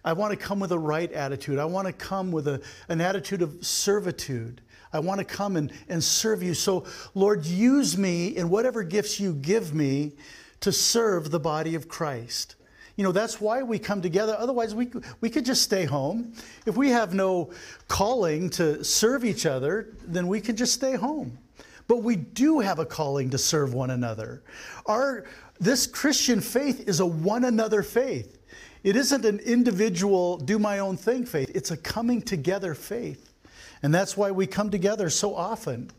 I 0.03 0.11
want 0.11 0.31
to 0.31 0.37
come 0.37 0.59
with 0.59 0.73
a 0.73 0.77
right 0.77 1.11
attitude. 1.11 1.57
I 1.57 1.65
want 1.65 1.87
to 1.87 1.93
come 1.93 2.33
with 2.33 2.49
a, 2.49 2.61
an 2.89 2.99
attitude 2.99 3.41
of 3.41 3.65
servitude. 3.65 4.59
I 4.91 4.99
want 4.99 5.19
to 5.19 5.25
come 5.25 5.55
and, 5.55 5.71
and 5.87 6.03
serve 6.03 6.43
you. 6.43 6.53
So, 6.53 6.85
Lord, 7.15 7.45
use 7.45 7.97
me 7.97 8.35
in 8.35 8.49
whatever 8.49 8.83
gifts 8.83 9.21
you 9.21 9.33
give 9.33 9.73
me 9.73 10.11
to 10.59 10.73
serve 10.73 11.31
the 11.31 11.39
body 11.39 11.75
of 11.75 11.87
Christ. 11.87 12.55
You 12.97 13.05
know, 13.05 13.13
that's 13.13 13.39
why 13.39 13.63
we 13.63 13.79
come 13.79 14.01
together. 14.01 14.35
Otherwise, 14.37 14.75
we, 14.75 14.91
we 15.21 15.29
could 15.29 15.45
just 15.45 15.61
stay 15.61 15.85
home. 15.85 16.33
If 16.65 16.75
we 16.75 16.89
have 16.89 17.13
no 17.13 17.51
calling 17.87 18.49
to 18.51 18.83
serve 18.83 19.23
each 19.23 19.45
other, 19.45 19.93
then 20.05 20.27
we 20.27 20.41
could 20.41 20.57
just 20.57 20.73
stay 20.73 20.95
home. 20.95 21.37
But 21.91 22.03
we 22.03 22.15
do 22.15 22.61
have 22.61 22.79
a 22.79 22.85
calling 22.85 23.31
to 23.31 23.37
serve 23.37 23.73
one 23.73 23.89
another. 23.89 24.43
Our, 24.85 25.25
this 25.59 25.85
Christian 25.85 26.39
faith 26.39 26.87
is 26.87 27.01
a 27.01 27.05
one 27.05 27.43
another 27.43 27.83
faith. 27.83 28.39
It 28.81 28.95
isn't 28.95 29.25
an 29.25 29.39
individual, 29.39 30.37
do 30.37 30.57
my 30.57 30.79
own 30.79 30.95
thing 30.95 31.25
faith. 31.25 31.51
It's 31.53 31.69
a 31.69 31.75
coming 31.75 32.21
together 32.21 32.75
faith. 32.75 33.33
And 33.83 33.93
that's 33.93 34.15
why 34.15 34.31
we 34.31 34.47
come 34.47 34.69
together 34.69 35.09
so 35.09 35.35
often. 35.35 35.91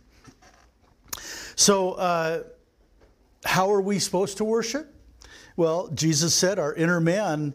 So, 1.57 1.93
uh, 1.93 2.45
how 3.45 3.71
are 3.71 3.83
we 3.83 3.99
supposed 3.99 4.39
to 4.39 4.45
worship? 4.45 4.95
Well, 5.59 5.89
Jesus 5.89 6.35
said, 6.35 6.59
Our 6.59 6.73
inner 6.73 7.01
man, 7.01 7.53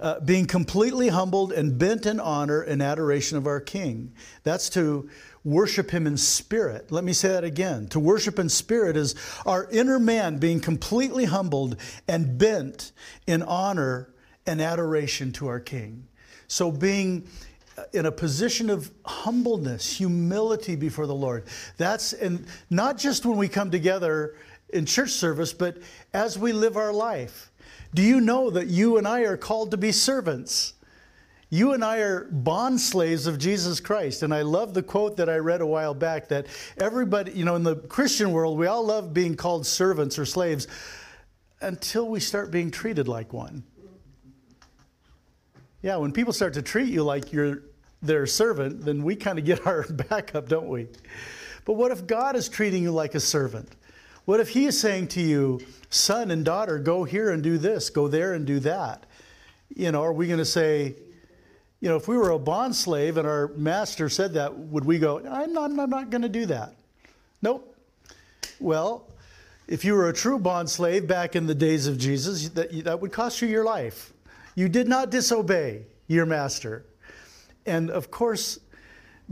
uh, 0.00 0.20
being 0.20 0.46
completely 0.46 1.08
humbled 1.08 1.52
and 1.52 1.78
bent 1.78 2.06
in 2.06 2.20
honor 2.20 2.60
and 2.60 2.82
adoration 2.82 3.38
of 3.38 3.46
our 3.46 3.60
King. 3.60 4.12
That's 4.42 4.68
to 4.70 5.08
worship 5.44 5.90
Him 5.90 6.06
in 6.06 6.16
spirit. 6.16 6.90
Let 6.90 7.04
me 7.04 7.12
say 7.12 7.28
that 7.28 7.44
again. 7.44 7.88
To 7.88 8.00
worship 8.00 8.38
in 8.38 8.48
spirit 8.48 8.96
is 8.96 9.14
our 9.46 9.68
inner 9.70 9.98
man 9.98 10.38
being 10.38 10.60
completely 10.60 11.24
humbled 11.24 11.76
and 12.06 12.38
bent 12.38 12.92
in 13.26 13.42
honor 13.42 14.12
and 14.46 14.60
adoration 14.60 15.32
to 15.32 15.46
our 15.48 15.60
King. 15.60 16.06
So, 16.46 16.72
being 16.72 17.28
in 17.92 18.06
a 18.06 18.12
position 18.12 18.70
of 18.70 18.90
humbleness, 19.04 19.96
humility 19.96 20.76
before 20.76 21.06
the 21.06 21.14
Lord. 21.14 21.44
That's 21.76 22.12
and 22.12 22.46
not 22.70 22.98
just 22.98 23.24
when 23.24 23.36
we 23.36 23.48
come 23.48 23.70
together 23.70 24.36
in 24.70 24.86
church 24.86 25.10
service, 25.10 25.52
but 25.52 25.78
as 26.12 26.38
we 26.38 26.52
live 26.52 26.76
our 26.76 26.92
life. 26.92 27.50
Do 27.94 28.02
you 28.02 28.20
know 28.20 28.50
that 28.50 28.66
you 28.66 28.98
and 28.98 29.08
I 29.08 29.20
are 29.22 29.36
called 29.36 29.70
to 29.70 29.76
be 29.76 29.92
servants? 29.92 30.74
You 31.50 31.72
and 31.72 31.82
I 31.82 31.98
are 31.98 32.24
bond 32.24 32.80
slaves 32.80 33.26
of 33.26 33.38
Jesus 33.38 33.80
Christ. 33.80 34.22
And 34.22 34.34
I 34.34 34.42
love 34.42 34.74
the 34.74 34.82
quote 34.82 35.16
that 35.16 35.30
I 35.30 35.36
read 35.36 35.60
a 35.60 35.66
while 35.66 35.94
back 35.94 36.28
that 36.28 36.46
everybody, 36.78 37.32
you 37.32 37.44
know, 37.44 37.56
in 37.56 37.62
the 37.62 37.76
Christian 37.76 38.32
world, 38.32 38.58
we 38.58 38.66
all 38.66 38.84
love 38.84 39.14
being 39.14 39.34
called 39.34 39.66
servants 39.66 40.18
or 40.18 40.26
slaves 40.26 40.68
until 41.60 42.08
we 42.08 42.20
start 42.20 42.50
being 42.50 42.70
treated 42.70 43.08
like 43.08 43.32
one. 43.32 43.64
Yeah, 45.80 45.96
when 45.96 46.12
people 46.12 46.32
start 46.32 46.54
to 46.54 46.62
treat 46.62 46.88
you 46.88 47.02
like 47.02 47.32
you're 47.32 47.62
their 48.02 48.26
servant, 48.26 48.84
then 48.84 49.02
we 49.02 49.16
kind 49.16 49.38
of 49.38 49.44
get 49.44 49.66
our 49.66 49.86
back 49.88 50.34
up, 50.34 50.48
don't 50.48 50.68
we? 50.68 50.88
But 51.64 51.74
what 51.74 51.92
if 51.92 52.06
God 52.06 52.36
is 52.36 52.48
treating 52.48 52.82
you 52.82 52.92
like 52.92 53.14
a 53.14 53.20
servant? 53.20 53.74
What 54.26 54.40
if 54.40 54.50
He 54.50 54.66
is 54.66 54.78
saying 54.78 55.08
to 55.08 55.22
you, 55.22 55.60
son 55.88 56.30
and 56.30 56.44
daughter, 56.44 56.78
go 56.78 57.04
here 57.04 57.30
and 57.30 57.42
do 57.42 57.56
this, 57.56 57.88
go 57.88 58.08
there 58.08 58.34
and 58.34 58.46
do 58.46 58.60
that? 58.60 59.06
You 59.74 59.92
know, 59.92 60.02
are 60.02 60.12
we 60.12 60.26
going 60.26 60.38
to 60.38 60.44
say, 60.44 60.96
you 61.80 61.88
know, 61.88 61.96
if 61.96 62.08
we 62.08 62.16
were 62.16 62.30
a 62.30 62.38
bond 62.38 62.74
slave 62.74 63.16
and 63.16 63.26
our 63.26 63.48
master 63.56 64.08
said 64.08 64.34
that, 64.34 64.56
would 64.56 64.84
we 64.84 64.98
go, 64.98 65.18
I'm 65.18 65.52
not, 65.52 65.70
I'm 65.70 65.90
not 65.90 66.10
going 66.10 66.22
to 66.22 66.28
do 66.28 66.46
that? 66.46 66.74
Nope. 67.40 67.76
Well, 68.58 69.08
if 69.68 69.84
you 69.84 69.94
were 69.94 70.08
a 70.08 70.12
true 70.12 70.38
bond 70.38 70.68
slave 70.68 71.06
back 71.06 71.36
in 71.36 71.46
the 71.46 71.54
days 71.54 71.86
of 71.86 71.98
Jesus, 71.98 72.48
that, 72.50 72.84
that 72.84 73.00
would 73.00 73.12
cost 73.12 73.40
you 73.40 73.48
your 73.48 73.64
life. 73.64 74.12
You 74.56 74.68
did 74.68 74.88
not 74.88 75.10
disobey 75.10 75.86
your 76.08 76.26
master. 76.26 76.84
And 77.64 77.90
of 77.90 78.10
course, 78.10 78.58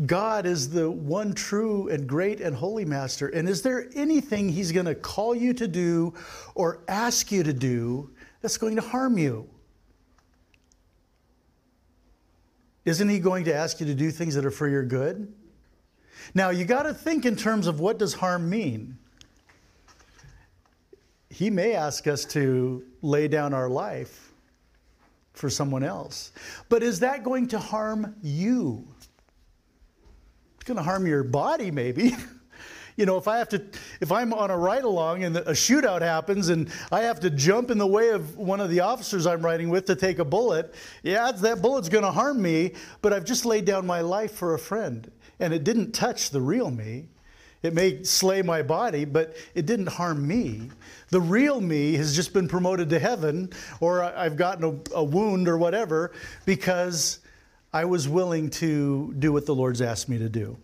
God 0.05 0.47
is 0.47 0.69
the 0.69 0.89
one 0.91 1.33
true 1.33 1.89
and 1.89 2.07
great 2.07 2.41
and 2.41 2.55
holy 2.55 2.85
master. 2.85 3.29
And 3.29 3.49
is 3.49 3.63
there 3.63 3.89
anything 3.95 4.49
he's 4.49 4.71
going 4.71 4.87
to 4.87 4.95
call 4.95 5.35
you 5.35 5.55
to 5.55 5.67
do 5.67 6.15
or 6.55 6.81
ask 6.87 7.33
you 7.33 7.43
to 7.43 7.53
do 7.53 8.11
that's 8.43 8.59
going 8.59 8.77
to 8.77 8.83
harm 8.83 9.19
you? 9.19 9.49
Isn't 12.87 13.09
he 13.09 13.19
going 13.19 13.45
to 13.45 13.55
ask 13.55 13.81
you 13.81 13.87
to 13.87 13.95
do 13.95 14.11
things 14.13 14.37
that 14.37 14.47
are 14.47 14.51
for 14.51 14.69
your 14.69 14.85
good? 14.85 15.31
Now, 16.35 16.51
you 16.51 16.65
got 16.65 16.85
to 16.85 16.95
think 16.95 17.27
in 17.27 17.37
terms 17.37 17.67
of 17.67 17.81
what 17.81 17.99
does 17.99 18.15
harm 18.15 18.49
mean? 18.49 18.97
He 21.29 21.51
may 21.51 21.75
ask 21.75 22.07
us 22.07 22.25
to 22.27 22.85
lay 23.03 23.27
down 23.29 23.53
our 23.53 23.69
life 23.69 24.33
for 25.35 25.51
someone 25.51 25.83
else. 25.83 26.33
But 26.69 26.83
is 26.83 27.01
that 27.01 27.25
going 27.25 27.49
to 27.49 27.59
harm 27.59 28.15
you? 28.23 28.87
It's 30.55 30.65
going 30.65 30.79
to 30.79 30.83
harm 30.83 31.07
your 31.07 31.25
body, 31.25 31.71
maybe. 31.73 32.15
you 32.97 33.05
know, 33.05 33.19
if 33.19 33.29
I 33.29 33.39
have 33.39 33.51
to, 33.51 33.63
if 34.01 34.11
I'm 34.11 34.33
on 34.33 34.51
a 34.51 34.57
ride 34.57 34.85
along 34.85 35.25
and 35.25 35.37
a 35.37 35.53
shootout 35.53 36.01
happens 36.01 36.49
and 36.49 36.71
I 36.91 37.03
have 37.03 37.21
to 37.21 37.31
jump 37.31 37.71
in 37.71 37.79
the 37.79 37.87
way 37.87 38.11
of 38.11 38.37
one 38.37 38.61
of 38.61 38.71
the 38.71 38.81
officers 38.81 39.27
I'm 39.27 39.45
riding 39.45 39.69
with 39.69 39.85
to 39.87 39.95
take 39.95 40.19
a 40.19 40.25
bullet, 40.25 40.75
yeah, 41.03 41.31
that 41.31 41.61
bullet's 41.61 41.91
going 41.91 42.05
to 42.05 42.11
harm 42.11 42.41
me, 42.41 42.73
but 43.03 43.13
I've 43.13 43.25
just 43.25 43.45
laid 43.45 43.67
down 43.67 43.87
my 43.87 44.01
life 44.01 44.33
for 44.33 44.55
a 44.55 44.59
friend. 44.59 45.11
And 45.39 45.53
it 45.53 45.65
didn't 45.65 45.93
touch 45.93 46.31
the 46.31 46.41
real 46.41 46.71
me. 46.71 47.09
It 47.63 47.75
may 47.75 48.03
slay 48.05 48.43
my 48.43 48.63
body, 48.63 49.05
but 49.05 49.37
it 49.55 49.67
didn't 49.67 49.89
harm 49.89 50.27
me. 50.27 50.71
The 51.11 51.21
real 51.21 51.61
me 51.61 51.95
has 51.95 52.15
just 52.17 52.33
been 52.33 52.49
promoted 52.49 52.91
to 52.91 52.99
heaven, 52.99 53.51
or 53.81 54.03
I've 54.03 54.37
gotten 54.37 54.65
a, 54.65 54.97
a 54.97 55.05
wound 55.05 55.49
or 55.49 55.59
whatever, 55.59 56.13
because 56.45 57.19
I 57.73 57.85
was 57.85 58.09
willing 58.09 58.51
to 58.51 59.15
do 59.19 59.33
what 59.33 59.45
the 59.47 59.55
Lord's 59.55 59.83
asked 59.83 60.09
me 60.09 60.19
to 60.19 60.29
do. 60.29 60.57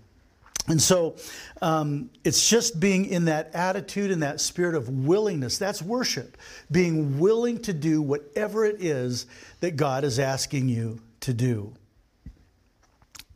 And 0.69 0.81
so 0.81 1.16
um, 1.61 2.11
it's 2.23 2.49
just 2.49 2.78
being 2.78 3.07
in 3.07 3.25
that 3.25 3.54
attitude 3.54 4.12
and 4.12 4.23
that 4.23 4.40
spirit 4.40 4.76
of 4.76 4.88
willingness. 4.88 5.59
That's 5.59 5.83
worship. 5.83 6.37
Being 6.71 7.19
willing 7.19 7.61
to 7.62 7.73
do 7.73 8.00
whatever 8.00 8.64
it 8.64 8.81
is 8.81 9.26
that 9.61 9.76
God 9.76 10.04
is 10.04 10.19
asking 10.19 10.69
you 10.69 11.00
to 11.21 11.35
do. 11.35 11.75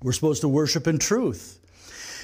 We're 0.03 0.13
supposed 0.13 0.43
to 0.43 0.49
worship 0.49 0.87
in 0.87 0.99
truth. 0.99 1.59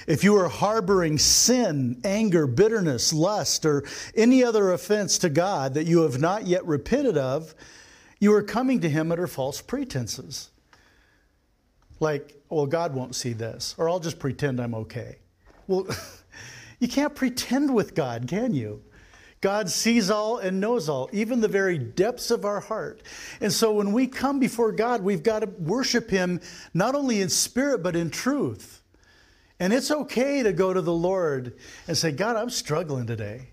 If 0.07 0.25
you 0.25 0.37
are 0.37 0.49
harboring 0.49 1.19
sin, 1.19 2.01
anger, 2.05 2.47
bitterness, 2.47 3.13
lust, 3.13 3.65
or 3.65 3.85
any 4.17 4.43
other 4.45 4.73
offense 4.73 5.19
to 5.19 5.29
God 5.29 5.75
that 5.75 5.87
you 5.87 6.03
have 6.03 6.21
not 6.21 6.47
yet 6.47 6.67
repented 6.67 7.17
of, 7.17 7.55
you 8.19 8.33
are 8.35 8.43
coming 8.43 8.81
to 8.81 8.89
Him 8.89 9.11
under 9.11 9.27
false 9.27 9.61
pretenses. 9.61 10.51
Like, 12.01 12.41
well, 12.49 12.67
God 12.67 12.95
won't 12.95 13.15
see 13.15 13.33
this, 13.33 13.75
or 13.79 13.89
I'll 13.89 14.01
just 14.01 14.19
pretend 14.19 14.61
I'm 14.61 14.75
okay. 14.75 15.19
Well, 15.67 15.87
you 16.79 16.89
can't 16.89 17.15
pretend 17.15 17.75
with 17.75 17.95
God, 17.95 18.27
can 18.29 18.55
you? 18.55 18.83
God 19.41 19.69
sees 19.69 20.09
all 20.09 20.39
and 20.39 20.61
knows 20.61 20.89
all, 20.89 21.11
even 21.13 21.41
the 21.41 21.49
very 21.49 21.77
depths 21.77 22.31
of 22.31 22.45
our 22.45 22.61
heart. 22.61 23.03
And 23.41 23.53
so 23.53 23.73
when 23.73 23.93
we 23.93 24.07
come 24.07 24.39
before 24.39 24.71
God, 24.71 25.03
we've 25.03 25.25
got 25.25 25.41
to 25.41 25.47
worship 25.47 26.11
Him 26.11 26.41
not 26.73 26.95
only 26.95 27.21
in 27.21 27.29
spirit, 27.29 27.83
but 27.83 27.97
in 27.97 28.11
truth. 28.11 28.83
And 29.59 29.73
it's 29.73 29.91
okay 29.91 30.45
to 30.45 30.53
go 30.53 30.73
to 30.73 30.81
the 30.81 30.93
Lord 30.93 31.57
and 31.89 31.99
say, 31.99 32.13
God, 32.13 32.37
I'm 32.37 32.51
struggling 32.51 33.07
today. 33.07 33.49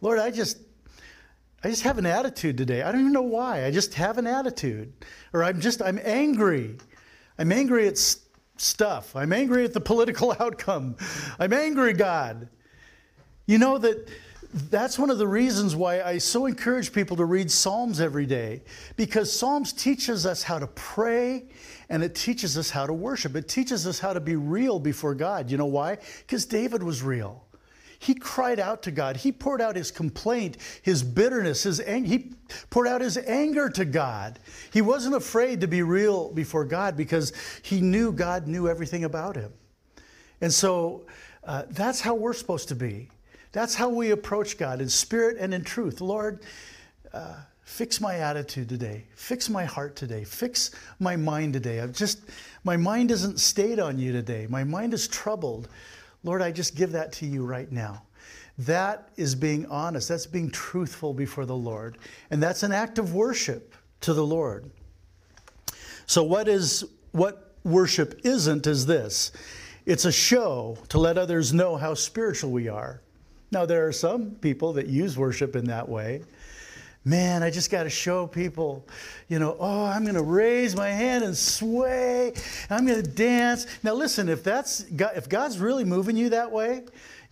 Lord, 0.00 0.18
I 0.18 0.30
just 0.30 0.58
I 1.62 1.70
just 1.70 1.82
have 1.82 1.98
an 1.98 2.06
attitude 2.06 2.56
today. 2.56 2.82
I 2.82 2.92
don't 2.92 3.00
even 3.00 3.12
know 3.12 3.22
why. 3.22 3.64
I 3.64 3.72
just 3.72 3.94
have 3.94 4.18
an 4.18 4.26
attitude. 4.26 4.92
Or 5.32 5.42
I'm 5.42 5.60
just 5.60 5.82
I'm 5.82 5.98
angry. 6.04 6.78
I'm 7.38 7.52
angry 7.52 7.86
at 7.86 7.98
st- 7.98 8.24
stuff. 8.56 9.14
I'm 9.14 9.32
angry 9.32 9.64
at 9.64 9.72
the 9.72 9.80
political 9.80 10.34
outcome. 10.40 10.96
I'm 11.38 11.52
angry, 11.52 11.92
God. 11.92 12.48
You 13.46 13.58
know 13.58 13.78
that 13.78 14.08
that's 14.52 14.98
one 14.98 15.10
of 15.10 15.18
the 15.18 15.26
reasons 15.26 15.76
why 15.76 16.02
I 16.02 16.18
so 16.18 16.46
encourage 16.46 16.92
people 16.92 17.16
to 17.18 17.24
read 17.24 17.50
Psalms 17.50 18.00
every 18.00 18.26
day 18.26 18.62
because 18.96 19.30
Psalms 19.32 19.72
teaches 19.72 20.24
us 20.26 20.42
how 20.42 20.58
to 20.58 20.66
pray 20.68 21.48
and 21.90 22.02
it 22.02 22.14
teaches 22.14 22.56
us 22.56 22.70
how 22.70 22.86
to 22.86 22.92
worship. 22.92 23.36
It 23.36 23.48
teaches 23.48 23.86
us 23.86 23.98
how 23.98 24.12
to 24.12 24.20
be 24.20 24.36
real 24.36 24.78
before 24.78 25.14
God. 25.14 25.50
You 25.50 25.58
know 25.58 25.66
why? 25.66 25.98
Because 26.20 26.46
David 26.46 26.82
was 26.82 27.02
real. 27.02 27.44
He 28.00 28.14
cried 28.14 28.60
out 28.60 28.82
to 28.84 28.90
God. 28.92 29.16
He 29.16 29.32
poured 29.32 29.60
out 29.60 29.74
his 29.74 29.90
complaint, 29.90 30.56
his 30.82 31.02
bitterness, 31.02 31.64
his 31.64 31.80
ang- 31.80 32.04
he 32.04 32.32
poured 32.70 32.86
out 32.86 33.00
his 33.00 33.18
anger 33.18 33.68
to 33.70 33.84
God. 33.84 34.38
He 34.72 34.80
wasn't 34.80 35.16
afraid 35.16 35.60
to 35.62 35.66
be 35.66 35.82
real 35.82 36.32
before 36.32 36.64
God 36.64 36.96
because 36.96 37.32
he 37.62 37.80
knew 37.80 38.12
God 38.12 38.46
knew 38.46 38.68
everything 38.68 39.04
about 39.04 39.34
him. 39.34 39.52
And 40.40 40.52
so 40.52 41.06
uh, 41.42 41.64
that's 41.70 42.00
how 42.00 42.14
we're 42.14 42.34
supposed 42.34 42.68
to 42.68 42.76
be. 42.76 43.08
That's 43.50 43.74
how 43.74 43.88
we 43.88 44.10
approach 44.10 44.58
God 44.58 44.80
in 44.80 44.88
spirit 44.88 45.36
and 45.38 45.52
in 45.52 45.64
truth. 45.64 46.00
Lord, 46.00 46.40
uh, 47.12 47.36
fix 47.62 48.00
my 48.00 48.16
attitude 48.16 48.68
today. 48.68 49.06
Fix 49.16 49.48
my 49.48 49.64
heart 49.64 49.96
today. 49.96 50.22
Fix 50.22 50.70
my 51.00 51.16
mind 51.16 51.54
today. 51.54 51.80
I've 51.80 51.94
just, 51.94 52.20
my 52.62 52.76
mind 52.76 53.10
isn't 53.10 53.40
stayed 53.40 53.80
on 53.80 53.98
you 53.98 54.12
today. 54.12 54.46
My 54.48 54.62
mind 54.62 54.94
is 54.94 55.08
troubled. 55.08 55.68
Lord, 56.28 56.42
I 56.42 56.52
just 56.52 56.76
give 56.76 56.92
that 56.92 57.10
to 57.12 57.26
you 57.26 57.42
right 57.42 57.72
now. 57.72 58.02
That 58.58 59.08
is 59.16 59.34
being 59.34 59.64
honest. 59.64 60.10
That's 60.10 60.26
being 60.26 60.50
truthful 60.50 61.14
before 61.14 61.46
the 61.46 61.56
Lord. 61.56 61.96
And 62.30 62.42
that's 62.42 62.62
an 62.62 62.70
act 62.70 62.98
of 62.98 63.14
worship 63.14 63.74
to 64.02 64.12
the 64.12 64.26
Lord. 64.26 64.70
So 66.04 66.22
what 66.22 66.46
is 66.46 66.84
what 67.12 67.54
worship 67.64 68.20
isn't 68.24 68.66
is 68.66 68.84
this 68.84 69.32
It's 69.86 70.04
a 70.04 70.12
show 70.12 70.76
to 70.90 70.98
let 70.98 71.16
others 71.16 71.54
know 71.54 71.76
how 71.76 71.94
spiritual 71.94 72.50
we 72.50 72.68
are. 72.68 73.00
Now, 73.50 73.64
there 73.64 73.86
are 73.86 73.92
some 73.92 74.32
people 74.32 74.74
that 74.74 74.86
use 74.86 75.16
worship 75.16 75.56
in 75.56 75.64
that 75.68 75.88
way. 75.88 76.24
Man, 77.08 77.42
I 77.42 77.48
just 77.48 77.70
got 77.70 77.84
to 77.84 77.90
show 77.90 78.26
people, 78.26 78.86
you 79.28 79.38
know, 79.38 79.56
oh, 79.58 79.86
I'm 79.86 80.02
going 80.02 80.14
to 80.14 80.22
raise 80.22 80.76
my 80.76 80.90
hand 80.90 81.24
and 81.24 81.34
sway. 81.34 82.34
I'm 82.68 82.86
going 82.86 83.02
to 83.02 83.10
dance. 83.10 83.66
Now, 83.82 83.94
listen, 83.94 84.28
if 84.28 84.44
that's 84.44 84.82
God, 84.82 85.12
if 85.16 85.26
God's 85.26 85.58
really 85.58 85.84
moving 85.84 86.18
you 86.18 86.28
that 86.28 86.52
way, 86.52 86.82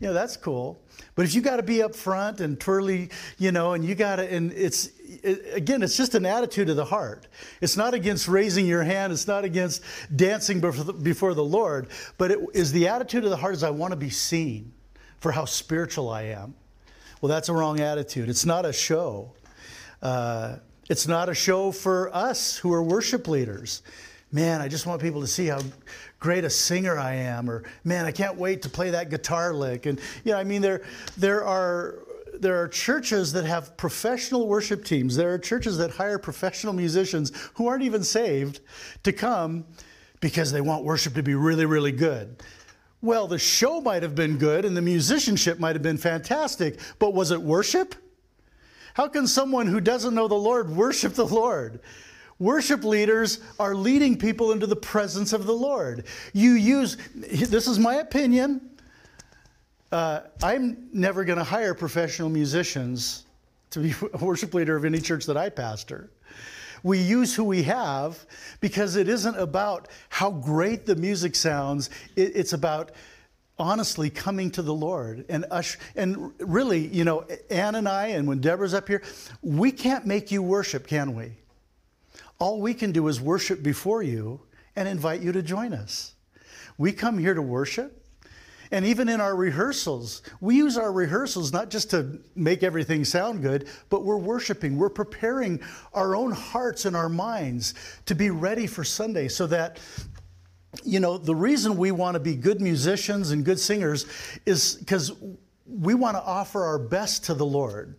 you 0.00 0.06
know, 0.06 0.14
that's 0.14 0.34
cool. 0.34 0.80
But 1.14 1.26
if 1.26 1.34
you 1.34 1.42
got 1.42 1.56
to 1.56 1.62
be 1.62 1.82
up 1.82 1.94
front 1.94 2.40
and 2.40 2.58
twirly, 2.58 3.10
you 3.36 3.52
know, 3.52 3.74
and 3.74 3.84
you 3.84 3.94
got 3.94 4.16
to, 4.16 4.32
and 4.32 4.50
it's, 4.54 4.92
it, 5.22 5.42
again, 5.52 5.82
it's 5.82 5.98
just 5.98 6.14
an 6.14 6.24
attitude 6.24 6.70
of 6.70 6.76
the 6.76 6.84
heart. 6.86 7.26
It's 7.60 7.76
not 7.76 7.92
against 7.92 8.28
raising 8.28 8.64
your 8.64 8.82
hand, 8.82 9.12
it's 9.12 9.26
not 9.26 9.44
against 9.44 9.82
dancing 10.14 10.58
before 11.02 11.34
the 11.34 11.44
Lord, 11.44 11.88
but 12.16 12.30
it 12.30 12.38
is 12.54 12.72
the 12.72 12.88
attitude 12.88 13.24
of 13.24 13.30
the 13.30 13.36
heart 13.36 13.52
is 13.52 13.62
I 13.62 13.68
want 13.68 13.90
to 13.92 13.96
be 13.98 14.08
seen 14.08 14.72
for 15.20 15.32
how 15.32 15.44
spiritual 15.44 16.08
I 16.08 16.22
am. 16.22 16.54
Well, 17.20 17.28
that's 17.28 17.50
a 17.50 17.52
wrong 17.52 17.80
attitude. 17.80 18.30
It's 18.30 18.46
not 18.46 18.64
a 18.64 18.72
show. 18.72 19.32
Uh, 20.06 20.60
it's 20.88 21.08
not 21.08 21.28
a 21.28 21.34
show 21.34 21.72
for 21.72 22.14
us 22.14 22.56
who 22.56 22.72
are 22.72 22.80
worship 22.80 23.26
leaders. 23.26 23.82
Man, 24.30 24.60
I 24.60 24.68
just 24.68 24.86
want 24.86 25.02
people 25.02 25.20
to 25.20 25.26
see 25.26 25.46
how 25.46 25.58
great 26.20 26.44
a 26.44 26.50
singer 26.50 26.96
I 26.96 27.14
am, 27.14 27.50
or 27.50 27.64
man, 27.82 28.04
I 28.04 28.12
can't 28.12 28.36
wait 28.36 28.62
to 28.62 28.68
play 28.68 28.90
that 28.90 29.10
guitar 29.10 29.52
lick. 29.52 29.86
And 29.86 29.98
you 30.24 30.30
know, 30.30 30.38
I 30.38 30.44
mean, 30.44 30.62
there 30.62 30.84
there 31.16 31.44
are 31.44 32.04
there 32.38 32.62
are 32.62 32.68
churches 32.68 33.32
that 33.32 33.46
have 33.46 33.76
professional 33.76 34.46
worship 34.46 34.84
teams. 34.84 35.16
There 35.16 35.34
are 35.34 35.38
churches 35.38 35.76
that 35.78 35.90
hire 35.90 36.20
professional 36.20 36.72
musicians 36.72 37.32
who 37.54 37.66
aren't 37.66 37.82
even 37.82 38.04
saved 38.04 38.60
to 39.02 39.12
come 39.12 39.64
because 40.20 40.52
they 40.52 40.60
want 40.60 40.84
worship 40.84 41.14
to 41.14 41.22
be 41.24 41.34
really, 41.34 41.66
really 41.66 41.90
good. 41.90 42.44
Well, 43.00 43.26
the 43.26 43.40
show 43.40 43.80
might 43.80 44.04
have 44.04 44.14
been 44.14 44.38
good 44.38 44.64
and 44.64 44.76
the 44.76 44.82
musicianship 44.82 45.58
might 45.58 45.74
have 45.74 45.82
been 45.82 45.98
fantastic, 45.98 46.78
but 47.00 47.12
was 47.12 47.32
it 47.32 47.42
worship? 47.42 47.96
How 48.96 49.08
can 49.08 49.26
someone 49.26 49.66
who 49.66 49.78
doesn't 49.78 50.14
know 50.14 50.26
the 50.26 50.36
Lord 50.36 50.70
worship 50.70 51.12
the 51.12 51.26
Lord? 51.26 51.80
Worship 52.38 52.82
leaders 52.82 53.40
are 53.60 53.74
leading 53.74 54.16
people 54.16 54.52
into 54.52 54.66
the 54.66 54.74
presence 54.74 55.34
of 55.34 55.44
the 55.44 55.52
Lord. 55.52 56.04
You 56.32 56.52
use, 56.52 56.96
this 57.14 57.66
is 57.66 57.78
my 57.78 57.96
opinion. 57.96 58.70
Uh, 59.92 60.20
I'm 60.42 60.88
never 60.94 61.24
going 61.24 61.36
to 61.36 61.44
hire 61.44 61.74
professional 61.74 62.30
musicians 62.30 63.26
to 63.68 63.80
be 63.80 63.94
a 64.14 64.24
worship 64.24 64.54
leader 64.54 64.76
of 64.76 64.86
any 64.86 64.98
church 64.98 65.26
that 65.26 65.36
I 65.36 65.50
pastor. 65.50 66.08
We 66.82 66.98
use 66.98 67.34
who 67.34 67.44
we 67.44 67.64
have 67.64 68.24
because 68.62 68.96
it 68.96 69.10
isn't 69.10 69.36
about 69.36 69.88
how 70.08 70.30
great 70.30 70.86
the 70.86 70.96
music 70.96 71.34
sounds, 71.34 71.90
it's 72.16 72.54
about 72.54 72.92
honestly 73.58 74.10
coming 74.10 74.50
to 74.52 74.62
the 74.62 74.74
Lord 74.74 75.24
and 75.28 75.46
usher, 75.50 75.78
and 75.94 76.32
really, 76.40 76.86
you 76.86 77.04
know, 77.04 77.26
Ann 77.50 77.74
and 77.74 77.88
I, 77.88 78.08
and 78.08 78.28
when 78.28 78.40
Deborah's 78.40 78.74
up 78.74 78.88
here, 78.88 79.02
we 79.42 79.72
can't 79.72 80.06
make 80.06 80.30
you 80.30 80.42
worship, 80.42 80.86
can 80.86 81.14
we? 81.14 81.32
All 82.38 82.60
we 82.60 82.74
can 82.74 82.92
do 82.92 83.08
is 83.08 83.20
worship 83.20 83.62
before 83.62 84.02
you 84.02 84.40
and 84.74 84.86
invite 84.86 85.22
you 85.22 85.32
to 85.32 85.42
join 85.42 85.72
us. 85.72 86.14
We 86.76 86.92
come 86.92 87.18
here 87.18 87.34
to 87.34 87.42
worship. 87.42 88.02
And 88.72 88.84
even 88.84 89.08
in 89.08 89.20
our 89.20 89.36
rehearsals, 89.36 90.22
we 90.40 90.56
use 90.56 90.76
our 90.76 90.92
rehearsals 90.92 91.52
not 91.52 91.70
just 91.70 91.88
to 91.90 92.18
make 92.34 92.64
everything 92.64 93.04
sound 93.04 93.40
good, 93.42 93.68
but 93.90 94.04
we're 94.04 94.16
worshiping. 94.16 94.76
We're 94.76 94.90
preparing 94.90 95.60
our 95.94 96.16
own 96.16 96.32
hearts 96.32 96.84
and 96.84 96.96
our 96.96 97.08
minds 97.08 97.74
to 98.06 98.14
be 98.14 98.30
ready 98.30 98.66
for 98.66 98.82
Sunday 98.82 99.28
so 99.28 99.46
that, 99.46 99.78
you 100.84 101.00
know, 101.00 101.18
the 101.18 101.34
reason 101.34 101.76
we 101.76 101.90
want 101.90 102.14
to 102.14 102.20
be 102.20 102.34
good 102.34 102.60
musicians 102.60 103.30
and 103.30 103.44
good 103.44 103.58
singers 103.60 104.06
is 104.44 104.76
because 104.76 105.12
we 105.66 105.94
want 105.94 106.16
to 106.16 106.22
offer 106.22 106.64
our 106.64 106.78
best 106.78 107.24
to 107.24 107.34
the 107.34 107.46
Lord. 107.46 107.96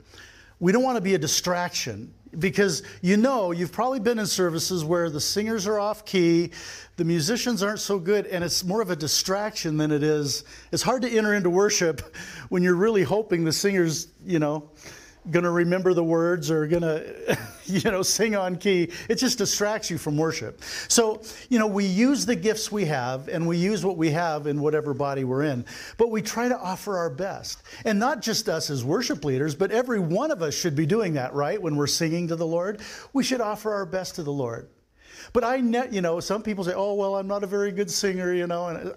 We 0.60 0.72
don't 0.72 0.84
want 0.84 0.98
to 0.98 1.01
be 1.01 1.15
a 1.15 1.19
distraction 1.19 2.13
because 2.39 2.84
you 3.01 3.18
know 3.18 3.51
you've 3.51 3.72
probably 3.72 4.00
been 4.00 4.20
in 4.20 4.25
services 4.25 4.83
where 4.83 5.09
the 5.09 5.22
singers 5.22 5.66
are 5.66 5.79
off 5.79 6.05
key 6.05 6.51
the 6.98 7.03
musicians 7.05 7.63
aren't 7.63 7.79
so 7.79 7.98
good 7.98 8.25
and 8.27 8.44
it's 8.44 8.63
more 8.63 8.81
of 8.81 8.92
a 8.92 8.96
distraction 8.96 9.77
than 9.77 9.92
it 9.92 10.03
is 10.03 10.44
it's 10.72 10.83
hard 10.83 11.01
to 11.01 11.09
enter 11.09 11.33
into 11.33 11.50
worship 11.50 12.16
when 12.50 12.61
you're 12.61 12.75
really 12.75 13.03
hoping 13.03 13.46
the 13.46 13.51
singers 13.51 14.09
you 14.25 14.40
know 14.40 14.70
going 15.31 15.44
to 15.44 15.51
remember 15.51 15.94
the 15.94 16.03
words 16.03 16.50
or 16.50 16.68
going 16.68 16.81
to, 16.81 17.37
you 17.66 17.92
know, 17.92 18.01
sing 18.01 18.35
on 18.35 18.55
key. 18.55 18.92
It 19.09 19.16
just 19.16 19.37
distracts 19.37 19.90
you 19.90 19.98
from 19.98 20.18
worship. 20.18 20.61
So, 20.87 21.22
you 21.50 21.59
know, 21.59 21.68
we 21.68 21.85
use 21.85 22.25
the 22.25 22.35
gifts 22.35 22.72
we 22.72 22.85
have 22.85 23.27
and 23.27 23.48
we 23.48 23.57
use 23.57 23.85
what 23.85 23.98
we 23.98 24.09
have 24.11 24.48
in 24.48 24.61
whatever 24.61 24.94
body 24.94 25.24
we're 25.24 25.44
in, 25.44 25.66
but 25.98 26.09
we 26.09 26.22
try 26.22 26.48
to 26.48 26.57
offer 26.59 26.98
our 26.98 27.09
best. 27.09 27.63
And 27.85 28.00
not 28.00 28.22
just 28.22 28.50
us 28.50 28.70
as 28.70 28.83
worship 28.83 29.25
leaders, 29.25 29.55
but 29.55 29.72
every 29.72 30.00
one 30.00 30.31
of 30.31 30.42
us 30.42 30.53
should 30.53 30.75
be 30.75 30.85
doing 30.85 31.13
that, 31.13 31.33
right? 31.33 31.61
When 31.61 31.75
we're 31.75 31.87
singing 31.87 32.27
to 32.29 32.35
the 32.35 32.48
Lord, 32.48 32.81
we 33.13 33.24
should 33.24 33.42
offer 33.42 33.74
our 33.74 33.85
best 33.85 34.16
to 34.16 34.24
the 34.24 34.31
Lord. 34.31 34.70
But 35.33 35.44
I, 35.44 35.57
ne- 35.59 35.90
you 35.92 36.01
know, 36.01 36.20
some 36.20 36.42
people 36.42 36.63
say, 36.63 36.74
oh, 36.74 36.94
well, 36.94 37.16
I'm 37.16 37.27
not 37.27 37.44
a 37.44 37.48
very 37.48 37.72
good 37.72 37.92
singer, 37.92 38.33
you 38.33 38.48
know, 38.48 38.68
and 38.68 38.94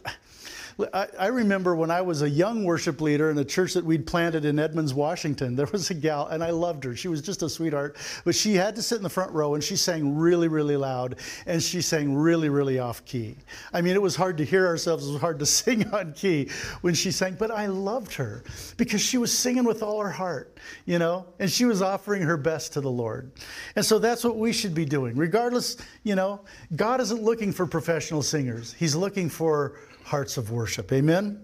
I, 0.93 1.27
remember 1.29 1.75
when 1.75 1.91
I 1.91 2.01
was 2.01 2.23
a 2.23 2.29
young 2.29 2.65
worship 2.65 3.01
leader 3.01 3.31
in 3.31 3.39
a 3.39 3.45
church 3.45 3.75
that 3.75 3.85
we'd 3.85 4.07
planted 4.07 4.45
in 4.45 4.59
Edmonds, 4.59 4.93
Washington, 4.95 5.57
there 5.57 5.67
was 5.73 5.91
a 5.91 5.95
gal, 5.95 6.27
and 6.29 6.43
I 6.43 6.51
loved 6.51 6.85
her. 6.85 6.95
She 6.95 7.09
was 7.09 7.23
just 7.23 7.43
a 7.43 7.49
sweetheart, 7.49 7.97
but 8.25 8.35
she 8.35 8.55
had 8.55 8.77
to 8.77 8.83
sit 8.83 8.97
in 8.97 9.03
the 9.03 9.11
front 9.11 9.33
row 9.33 9.55
and 9.55 9.63
she 9.63 9.77
sang 9.77 10.17
really, 10.17 10.49
really 10.49 10.77
loud, 10.77 11.17
and 11.47 11.63
she 11.63 11.81
sang 11.81 12.15
really, 12.15 12.49
really 12.49 12.79
off 12.79 13.05
key. 13.05 13.37
I 13.73 13.81
mean, 13.81 13.95
it 13.95 14.03
was 14.03 14.17
hard 14.17 14.39
to 14.39 14.45
hear 14.45 14.67
ourselves, 14.67 15.09
it 15.09 15.13
was 15.13 15.21
hard 15.21 15.39
to 15.41 15.47
sing 15.61 15.89
on 15.91 16.13
key 16.13 16.51
when 16.81 16.95
she 16.95 17.11
sang, 17.11 17.37
but 17.39 17.51
I 17.51 17.67
loved 17.67 18.15
her 18.15 18.45
because 18.77 19.01
she 19.01 19.19
was 19.19 19.37
singing 19.37 19.65
with 19.65 19.83
all 19.83 20.01
her 20.01 20.11
heart, 20.11 20.59
you 20.85 20.99
know, 20.99 21.27
and 21.39 21.51
she 21.51 21.65
was 21.65 21.83
offering 21.83 22.23
her 22.23 22.37
best 22.37 22.73
to 22.75 22.81
the 22.81 22.91
Lord. 22.91 23.33
And 23.77 23.85
so 23.85 23.99
that's 23.99 24.25
what 24.25 24.37
we 24.37 24.53
should 24.53 24.75
be 24.75 24.85
doing. 24.85 25.17
Regardless, 25.17 25.77
you 26.03 26.15
know, 26.15 26.41
God 26.77 27.01
isn't 27.01 27.23
looking 27.23 27.53
for 27.53 27.67
professional 27.67 28.23
singers, 28.23 28.73
He's 28.73 28.95
looking 28.95 29.29
for 29.29 29.79
hearts 30.05 30.37
of 30.37 30.51
worship. 30.51 30.93
Amen? 30.93 31.41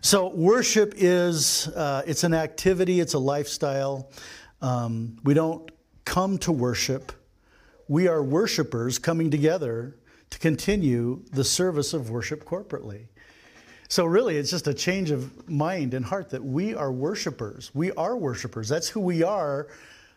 So, 0.00 0.28
worship 0.28 0.94
is 0.98 1.68
uh, 1.68 2.02
it's 2.06 2.24
an 2.24 2.34
activity, 2.34 3.00
it's 3.00 3.14
a 3.14 3.18
lifestyle. 3.18 4.10
Um, 4.60 5.16
we 5.24 5.32
don't 5.32 5.70
come 6.04 6.36
to 6.38 6.52
worship. 6.52 7.10
We 7.88 8.08
are 8.08 8.22
worshipers 8.22 8.98
coming 8.98 9.30
together 9.30 9.96
to 10.28 10.38
continue 10.38 11.22
the 11.32 11.44
service 11.44 11.94
of 11.94 12.10
worship 12.10 12.44
corporately. 12.44 13.06
So, 13.88 14.04
really, 14.04 14.36
it's 14.36 14.50
just 14.50 14.66
a 14.66 14.74
change 14.74 15.10
of 15.10 15.48
mind 15.48 15.94
and 15.94 16.04
heart 16.04 16.28
that 16.30 16.44
we 16.44 16.74
are 16.74 16.92
worshipers. 16.92 17.70
We 17.74 17.92
are 17.92 18.16
worshipers. 18.16 18.68
That's 18.68 18.88
who 18.88 19.00
we 19.00 19.22
are 19.22 19.68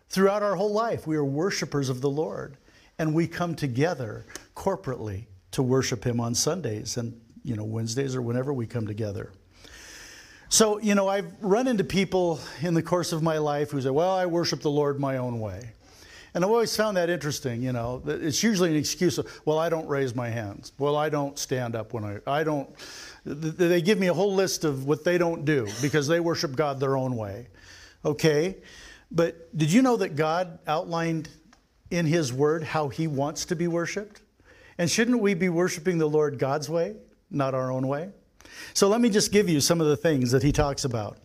throughout 0.09 0.43
our 0.43 0.55
whole 0.55 0.73
life. 0.73 1.07
We 1.07 1.15
are 1.15 1.23
worshipers 1.23 1.89
of 1.89 2.01
the 2.01 2.09
Lord. 2.09 2.57
And 2.99 3.13
we 3.13 3.27
come 3.27 3.55
together 3.55 4.25
corporately 4.55 5.27
to 5.51 5.63
worship 5.63 6.03
Him 6.03 6.19
on 6.19 6.35
Sundays 6.35 6.97
and 6.97 7.19
you 7.43 7.55
know 7.55 7.63
Wednesdays 7.63 8.15
or 8.15 8.21
whenever 8.21 8.53
we 8.53 8.67
come 8.67 8.87
together. 8.87 9.31
So 10.49 10.79
you 10.79 10.95
know 10.95 11.07
I've 11.07 11.31
run 11.41 11.67
into 11.67 11.83
people 11.83 12.39
in 12.61 12.73
the 12.73 12.83
course 12.83 13.11
of 13.11 13.23
my 13.23 13.37
life 13.37 13.71
who 13.71 13.81
say, 13.81 13.89
"Well, 13.89 14.11
I 14.11 14.25
worship 14.25 14.61
the 14.61 14.71
Lord 14.71 14.99
my 14.99 15.17
own 15.17 15.39
way," 15.39 15.71
and 16.33 16.43
I've 16.43 16.51
always 16.51 16.75
found 16.75 16.97
that 16.97 17.09
interesting. 17.09 17.61
You 17.61 17.73
know, 17.73 18.01
it's 18.05 18.43
usually 18.43 18.69
an 18.69 18.75
excuse 18.75 19.17
of, 19.17 19.27
"Well, 19.45 19.59
I 19.59 19.69
don't 19.69 19.87
raise 19.87 20.15
my 20.15 20.29
hands. 20.29 20.71
Well, 20.77 20.95
I 20.95 21.09
don't 21.09 21.37
stand 21.37 21.75
up 21.75 21.93
when 21.93 22.03
I 22.03 22.19
I 22.39 22.43
don't." 22.43 22.69
They 23.25 23.81
give 23.81 23.99
me 23.99 24.07
a 24.07 24.13
whole 24.13 24.33
list 24.33 24.63
of 24.63 24.85
what 24.85 25.03
they 25.03 25.17
don't 25.17 25.43
do 25.43 25.67
because 25.81 26.07
they 26.07 26.19
worship 26.19 26.55
God 26.55 26.79
their 26.79 26.95
own 26.95 27.17
way. 27.17 27.47
Okay, 28.05 28.57
but 29.11 29.57
did 29.57 29.71
you 29.71 29.81
know 29.81 29.97
that 29.97 30.15
God 30.15 30.59
outlined 30.67 31.29
in 31.89 32.05
His 32.05 32.31
Word 32.31 32.63
how 32.63 32.89
He 32.89 33.07
wants 33.07 33.45
to 33.45 33.55
be 33.55 33.67
worshiped? 33.67 34.21
And 34.77 34.89
shouldn't 34.89 35.19
we 35.19 35.33
be 35.33 35.49
worshiping 35.49 35.97
the 35.97 36.07
Lord 36.07 36.37
God's 36.37 36.69
way, 36.69 36.95
not 37.31 37.53
our 37.53 37.71
own 37.71 37.87
way? 37.87 38.09
So 38.73 38.87
let 38.87 39.01
me 39.01 39.09
just 39.09 39.31
give 39.31 39.49
you 39.49 39.59
some 39.59 39.81
of 39.81 39.87
the 39.87 39.97
things 39.97 40.31
that 40.31 40.43
he 40.43 40.51
talks 40.51 40.85
about. 40.85 41.17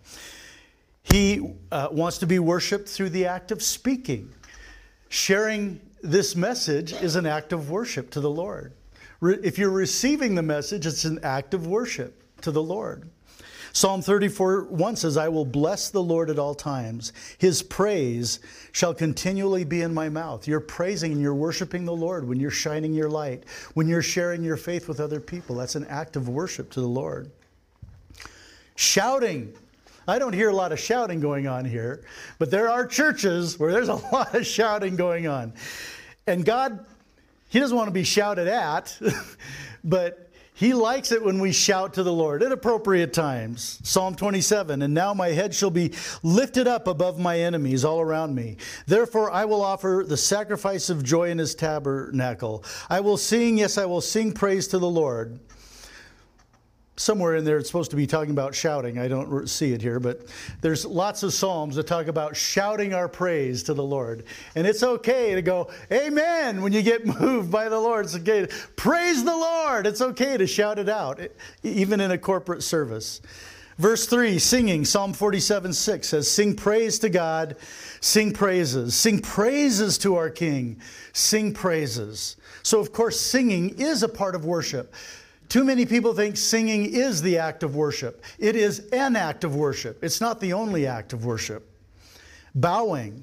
He 1.02 1.54
uh, 1.70 1.88
wants 1.90 2.18
to 2.18 2.26
be 2.26 2.38
worshiped 2.38 2.88
through 2.88 3.10
the 3.10 3.26
act 3.26 3.50
of 3.50 3.62
speaking. 3.62 4.32
Sharing 5.08 5.80
this 6.02 6.34
message 6.34 6.92
is 6.92 7.16
an 7.16 7.26
act 7.26 7.52
of 7.52 7.70
worship 7.70 8.10
to 8.10 8.20
the 8.20 8.30
Lord. 8.30 8.72
Re- 9.20 9.38
if 9.42 9.58
you're 9.58 9.70
receiving 9.70 10.34
the 10.34 10.42
message, 10.42 10.86
it's 10.86 11.04
an 11.04 11.20
act 11.22 11.54
of 11.54 11.66
worship 11.66 12.40
to 12.42 12.50
the 12.50 12.62
Lord. 12.62 13.08
Psalm 13.72 14.02
34 14.02 14.64
1 14.64 14.96
says, 14.96 15.16
I 15.16 15.28
will 15.28 15.46
bless 15.46 15.88
the 15.88 16.02
Lord 16.02 16.28
at 16.28 16.38
all 16.38 16.54
times. 16.54 17.12
His 17.38 17.62
praise 17.62 18.38
shall 18.70 18.92
continually 18.92 19.64
be 19.64 19.80
in 19.80 19.94
my 19.94 20.10
mouth. 20.10 20.46
You're 20.46 20.60
praising 20.60 21.12
and 21.12 21.20
you're 21.20 21.34
worshiping 21.34 21.86
the 21.86 21.94
Lord 21.94 22.28
when 22.28 22.38
you're 22.38 22.50
shining 22.50 22.92
your 22.92 23.08
light, 23.08 23.44
when 23.72 23.88
you're 23.88 24.02
sharing 24.02 24.42
your 24.42 24.58
faith 24.58 24.88
with 24.88 25.00
other 25.00 25.20
people. 25.20 25.56
That's 25.56 25.74
an 25.74 25.86
act 25.86 26.16
of 26.16 26.28
worship 26.28 26.70
to 26.72 26.80
the 26.80 26.86
Lord. 26.86 27.30
Shouting. 28.76 29.54
I 30.06 30.18
don't 30.18 30.34
hear 30.34 30.50
a 30.50 30.54
lot 30.54 30.72
of 30.72 30.80
shouting 30.80 31.20
going 31.20 31.46
on 31.46 31.64
here, 31.64 32.04
but 32.38 32.50
there 32.50 32.68
are 32.68 32.86
churches 32.86 33.58
where 33.58 33.72
there's 33.72 33.88
a 33.88 33.94
lot 34.12 34.34
of 34.34 34.46
shouting 34.46 34.96
going 34.96 35.26
on. 35.28 35.54
And 36.26 36.44
God, 36.44 36.84
He 37.48 37.58
doesn't 37.58 37.76
want 37.76 37.88
to 37.88 37.92
be 37.92 38.04
shouted 38.04 38.48
at, 38.48 38.98
but 39.84 40.30
He 40.62 40.74
likes 40.74 41.10
it 41.10 41.24
when 41.24 41.40
we 41.40 41.50
shout 41.50 41.94
to 41.94 42.04
the 42.04 42.12
Lord 42.12 42.40
at 42.40 42.52
appropriate 42.52 43.12
times. 43.12 43.80
Psalm 43.82 44.14
27 44.14 44.80
And 44.82 44.94
now 44.94 45.12
my 45.12 45.30
head 45.30 45.52
shall 45.52 45.72
be 45.72 45.92
lifted 46.22 46.68
up 46.68 46.86
above 46.86 47.18
my 47.18 47.40
enemies 47.40 47.84
all 47.84 48.00
around 48.00 48.36
me. 48.36 48.58
Therefore, 48.86 49.28
I 49.28 49.44
will 49.44 49.60
offer 49.60 50.04
the 50.06 50.16
sacrifice 50.16 50.88
of 50.88 51.02
joy 51.02 51.30
in 51.30 51.38
his 51.38 51.56
tabernacle. 51.56 52.62
I 52.88 53.00
will 53.00 53.16
sing, 53.16 53.58
yes, 53.58 53.76
I 53.76 53.86
will 53.86 54.00
sing 54.00 54.30
praise 54.30 54.68
to 54.68 54.78
the 54.78 54.88
Lord 54.88 55.40
somewhere 56.96 57.36
in 57.36 57.44
there 57.44 57.58
it's 57.58 57.68
supposed 57.68 57.90
to 57.90 57.96
be 57.96 58.06
talking 58.06 58.32
about 58.32 58.54
shouting. 58.54 58.98
I 58.98 59.08
don't 59.08 59.48
see 59.48 59.72
it 59.72 59.80
here, 59.80 59.98
but 59.98 60.22
there's 60.60 60.84
lots 60.84 61.22
of 61.22 61.32
psalms 61.32 61.76
that 61.76 61.86
talk 61.86 62.06
about 62.06 62.36
shouting 62.36 62.92
our 62.92 63.08
praise 63.08 63.62
to 63.64 63.74
the 63.74 63.82
Lord. 63.82 64.24
And 64.54 64.66
it's 64.66 64.82
okay 64.82 65.34
to 65.34 65.42
go, 65.42 65.70
Amen, 65.90 66.62
when 66.62 66.72
you 66.72 66.82
get 66.82 67.06
moved 67.20 67.50
by 67.50 67.68
the 67.68 67.78
Lord. 67.78 68.06
It's 68.06 68.16
okay. 68.16 68.46
To, 68.46 68.56
praise 68.76 69.24
the 69.24 69.36
Lord. 69.36 69.86
It's 69.86 70.00
okay 70.00 70.36
to 70.36 70.46
shout 70.46 70.78
it 70.78 70.88
out, 70.88 71.20
even 71.62 72.00
in 72.00 72.10
a 72.10 72.18
corporate 72.18 72.62
service. 72.62 73.20
Verse 73.78 74.06
3, 74.06 74.38
singing, 74.38 74.84
Psalm 74.84 75.14
47 75.14 75.72
6 75.72 76.08
says, 76.08 76.30
Sing 76.30 76.54
praise 76.54 76.98
to 76.98 77.08
God, 77.08 77.56
sing 78.00 78.32
praises, 78.32 78.94
sing 78.94 79.18
praises 79.18 79.96
to 79.98 80.16
our 80.16 80.28
King, 80.28 80.78
sing 81.14 81.54
praises. 81.54 82.36
So, 82.62 82.80
of 82.80 82.92
course, 82.92 83.18
singing 83.18 83.70
is 83.80 84.02
a 84.02 84.08
part 84.08 84.34
of 84.34 84.44
worship. 84.44 84.94
Too 85.52 85.64
many 85.64 85.84
people 85.84 86.14
think 86.14 86.38
singing 86.38 86.86
is 86.94 87.20
the 87.20 87.36
act 87.36 87.62
of 87.62 87.76
worship. 87.76 88.24
It 88.38 88.56
is 88.56 88.88
an 88.90 89.16
act 89.16 89.44
of 89.44 89.54
worship, 89.54 90.02
it's 90.02 90.18
not 90.18 90.40
the 90.40 90.54
only 90.54 90.86
act 90.86 91.12
of 91.12 91.26
worship. 91.26 91.68
Bowing. 92.54 93.22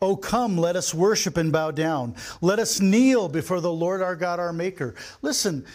Oh, 0.00 0.16
come, 0.16 0.56
let 0.56 0.76
us 0.76 0.94
worship 0.94 1.36
and 1.36 1.52
bow 1.52 1.70
down. 1.70 2.16
Let 2.40 2.58
us 2.58 2.80
kneel 2.80 3.28
before 3.28 3.60
the 3.60 3.70
Lord 3.70 4.00
our 4.00 4.16
God, 4.16 4.40
our 4.40 4.54
Maker. 4.54 4.94
Listen, 5.20 5.66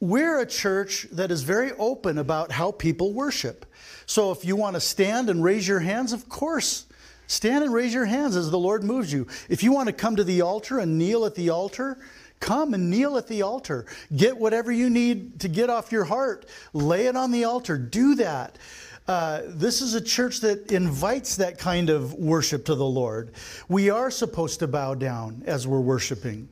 we're 0.00 0.40
a 0.40 0.46
church 0.46 1.06
that 1.12 1.30
is 1.30 1.44
very 1.44 1.72
open 1.78 2.18
about 2.18 2.52
how 2.52 2.70
people 2.70 3.14
worship. 3.14 3.64
So 4.04 4.32
if 4.32 4.44
you 4.44 4.54
want 4.54 4.74
to 4.74 4.80
stand 4.80 5.30
and 5.30 5.42
raise 5.42 5.66
your 5.66 5.80
hands, 5.80 6.12
of 6.12 6.28
course, 6.28 6.84
stand 7.26 7.64
and 7.64 7.72
raise 7.72 7.94
your 7.94 8.04
hands 8.04 8.36
as 8.36 8.50
the 8.50 8.58
Lord 8.58 8.84
moves 8.84 9.10
you. 9.10 9.26
If 9.48 9.62
you 9.62 9.72
want 9.72 9.86
to 9.86 9.94
come 9.94 10.14
to 10.16 10.24
the 10.24 10.42
altar 10.42 10.78
and 10.78 10.98
kneel 10.98 11.24
at 11.24 11.36
the 11.36 11.48
altar, 11.48 11.96
Come 12.42 12.74
and 12.74 12.90
kneel 12.90 13.16
at 13.16 13.28
the 13.28 13.42
altar. 13.42 13.86
Get 14.16 14.36
whatever 14.36 14.72
you 14.72 14.90
need 14.90 15.38
to 15.40 15.48
get 15.48 15.70
off 15.70 15.92
your 15.92 16.02
heart. 16.02 16.46
Lay 16.72 17.06
it 17.06 17.16
on 17.16 17.30
the 17.30 17.44
altar. 17.44 17.78
Do 17.78 18.16
that. 18.16 18.58
Uh, 19.06 19.42
this 19.46 19.80
is 19.80 19.94
a 19.94 20.00
church 20.00 20.40
that 20.40 20.72
invites 20.72 21.36
that 21.36 21.56
kind 21.56 21.88
of 21.88 22.14
worship 22.14 22.64
to 22.64 22.74
the 22.74 22.84
Lord. 22.84 23.30
We 23.68 23.90
are 23.90 24.10
supposed 24.10 24.58
to 24.58 24.66
bow 24.66 24.96
down 24.96 25.44
as 25.46 25.68
we're 25.68 25.80
worshiping. 25.80 26.48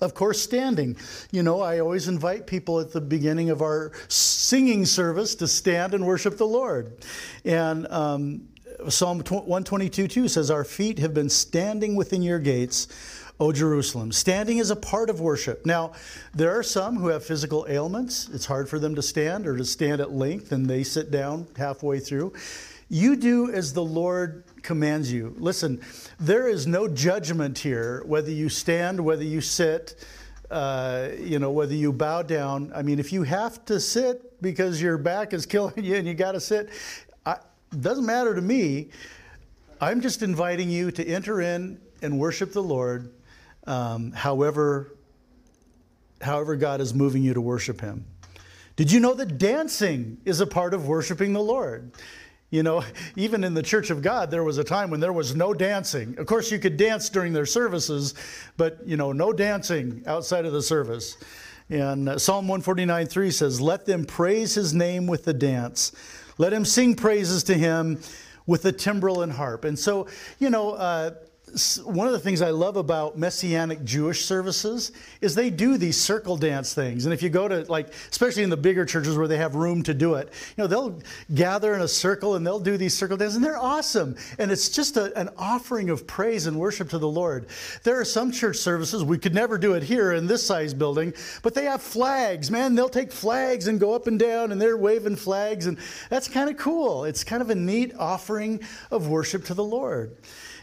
Of 0.00 0.14
course, 0.14 0.40
standing. 0.40 0.96
You 1.32 1.42
know, 1.42 1.60
I 1.60 1.80
always 1.80 2.06
invite 2.06 2.46
people 2.46 2.78
at 2.78 2.92
the 2.92 3.00
beginning 3.00 3.50
of 3.50 3.62
our 3.62 3.90
singing 4.06 4.86
service 4.86 5.34
to 5.36 5.48
stand 5.48 5.94
and 5.94 6.06
worship 6.06 6.38
the 6.38 6.46
Lord. 6.46 7.04
And 7.44 7.88
um, 7.88 8.48
Psalm 8.88 9.18
122 9.18 10.06
2 10.06 10.28
says, 10.28 10.52
Our 10.52 10.64
feet 10.64 11.00
have 11.00 11.14
been 11.14 11.28
standing 11.28 11.96
within 11.96 12.22
your 12.22 12.38
gates 12.38 12.86
O 13.40 13.52
Jerusalem. 13.52 14.12
Standing 14.12 14.58
is 14.58 14.70
a 14.70 14.76
part 14.76 15.10
of 15.10 15.20
worship. 15.20 15.66
Now, 15.66 15.92
there 16.34 16.56
are 16.56 16.62
some 16.62 16.96
who 16.96 17.08
have 17.08 17.24
physical 17.24 17.66
ailments. 17.68 18.28
It's 18.32 18.46
hard 18.46 18.68
for 18.68 18.78
them 18.78 18.94
to 18.94 19.02
stand 19.02 19.46
or 19.46 19.56
to 19.56 19.64
stand 19.64 20.00
at 20.00 20.12
length, 20.12 20.52
and 20.52 20.66
they 20.66 20.84
sit 20.84 21.10
down 21.10 21.48
halfway 21.56 21.98
through. 21.98 22.32
You 22.88 23.16
do 23.16 23.50
as 23.50 23.72
the 23.72 23.82
Lord 23.82 24.44
commands 24.62 25.12
you. 25.12 25.34
Listen, 25.38 25.80
there 26.20 26.48
is 26.48 26.66
no 26.66 26.86
judgment 26.86 27.58
here, 27.58 28.02
whether 28.06 28.30
you 28.30 28.48
stand, 28.48 29.04
whether 29.04 29.24
you 29.24 29.40
sit, 29.40 29.96
uh, 30.50 31.08
you 31.18 31.40
know, 31.40 31.50
whether 31.50 31.74
you 31.74 31.92
bow 31.92 32.22
down. 32.22 32.70
I 32.74 32.82
mean, 32.82 33.00
if 33.00 33.12
you 33.12 33.24
have 33.24 33.64
to 33.64 33.80
sit 33.80 34.40
because 34.40 34.80
your 34.80 34.96
back 34.96 35.32
is 35.32 35.44
killing 35.54 35.82
you 35.84 35.96
and 35.96 36.06
you 36.06 36.14
got 36.14 36.32
to 36.32 36.40
sit, 36.40 36.70
it 37.26 37.80
doesn't 37.80 38.06
matter 38.06 38.34
to 38.34 38.40
me. 38.40 38.90
I'm 39.80 40.00
just 40.00 40.22
inviting 40.22 40.70
you 40.70 40.92
to 40.92 41.04
enter 41.04 41.40
in 41.40 41.80
and 42.00 42.18
worship 42.20 42.52
the 42.52 42.62
Lord 42.62 43.10
um, 43.66 44.12
however, 44.12 44.96
however 46.20 46.56
God 46.56 46.80
is 46.80 46.94
moving 46.94 47.22
you 47.22 47.34
to 47.34 47.40
worship 47.40 47.80
Him. 47.80 48.06
Did 48.76 48.90
you 48.90 49.00
know 49.00 49.14
that 49.14 49.38
dancing 49.38 50.18
is 50.24 50.40
a 50.40 50.46
part 50.46 50.74
of 50.74 50.86
worshiping 50.88 51.32
the 51.32 51.40
Lord? 51.40 51.92
You 52.50 52.62
know, 52.62 52.84
even 53.16 53.44
in 53.44 53.54
the 53.54 53.62
Church 53.62 53.90
of 53.90 54.02
God, 54.02 54.30
there 54.30 54.44
was 54.44 54.58
a 54.58 54.64
time 54.64 54.90
when 54.90 55.00
there 55.00 55.12
was 55.12 55.34
no 55.34 55.54
dancing. 55.54 56.18
Of 56.18 56.26
course, 56.26 56.50
you 56.50 56.58
could 56.58 56.76
dance 56.76 57.08
during 57.08 57.32
their 57.32 57.46
services, 57.46 58.14
but, 58.56 58.78
you 58.86 58.96
know, 58.96 59.12
no 59.12 59.32
dancing 59.32 60.02
outside 60.06 60.44
of 60.44 60.52
the 60.52 60.62
service. 60.62 61.16
And 61.70 62.08
uh, 62.08 62.18
Psalm 62.18 62.46
149 62.46 63.06
3 63.06 63.30
says, 63.30 63.60
Let 63.60 63.86
them 63.86 64.04
praise 64.04 64.54
his 64.54 64.74
name 64.74 65.06
with 65.06 65.24
the 65.24 65.32
dance. 65.32 65.92
Let 66.38 66.52
him 66.52 66.64
sing 66.64 66.94
praises 66.94 67.42
to 67.44 67.54
him 67.54 68.00
with 68.46 68.62
the 68.62 68.72
timbrel 68.72 69.22
and 69.22 69.32
harp. 69.32 69.64
And 69.64 69.78
so, 69.78 70.06
you 70.38 70.50
know, 70.50 70.72
uh, 70.72 71.12
one 71.84 72.06
of 72.06 72.12
the 72.12 72.18
things 72.18 72.42
I 72.42 72.50
love 72.50 72.76
about 72.76 73.16
Messianic 73.16 73.84
Jewish 73.84 74.24
services 74.24 74.92
is 75.20 75.34
they 75.34 75.50
do 75.50 75.76
these 75.76 75.96
circle 75.96 76.36
dance 76.36 76.74
things. 76.74 77.04
And 77.04 77.14
if 77.14 77.22
you 77.22 77.28
go 77.28 77.46
to, 77.46 77.62
like, 77.70 77.92
especially 78.10 78.42
in 78.42 78.50
the 78.50 78.56
bigger 78.56 78.84
churches 78.84 79.16
where 79.16 79.28
they 79.28 79.36
have 79.36 79.54
room 79.54 79.82
to 79.84 79.94
do 79.94 80.14
it, 80.14 80.32
you 80.56 80.62
know, 80.62 80.66
they'll 80.66 80.98
gather 81.34 81.74
in 81.74 81.82
a 81.82 81.88
circle 81.88 82.34
and 82.34 82.46
they'll 82.46 82.60
do 82.60 82.76
these 82.76 82.94
circle 82.94 83.16
dances, 83.16 83.36
and 83.36 83.44
they're 83.44 83.58
awesome. 83.58 84.16
And 84.38 84.50
it's 84.50 84.68
just 84.68 84.96
a, 84.96 85.16
an 85.18 85.30
offering 85.38 85.90
of 85.90 86.06
praise 86.06 86.46
and 86.46 86.58
worship 86.58 86.90
to 86.90 86.98
the 86.98 87.08
Lord. 87.08 87.46
There 87.82 88.00
are 88.00 88.04
some 88.04 88.32
church 88.32 88.56
services, 88.56 89.04
we 89.04 89.18
could 89.18 89.34
never 89.34 89.56
do 89.56 89.74
it 89.74 89.82
here 89.82 90.12
in 90.12 90.26
this 90.26 90.44
size 90.44 90.74
building, 90.74 91.14
but 91.42 91.54
they 91.54 91.64
have 91.64 91.82
flags, 91.82 92.50
man. 92.50 92.74
They'll 92.74 92.88
take 92.88 93.12
flags 93.12 93.68
and 93.68 93.78
go 93.78 93.94
up 93.94 94.06
and 94.06 94.18
down, 94.18 94.52
and 94.52 94.60
they're 94.60 94.76
waving 94.76 95.16
flags, 95.16 95.66
and 95.66 95.78
that's 96.10 96.28
kind 96.28 96.50
of 96.50 96.56
cool. 96.56 97.04
It's 97.04 97.22
kind 97.22 97.42
of 97.42 97.50
a 97.50 97.54
neat 97.54 97.92
offering 97.98 98.60
of 98.90 99.08
worship 99.08 99.44
to 99.44 99.54
the 99.54 99.64
Lord. 99.64 100.16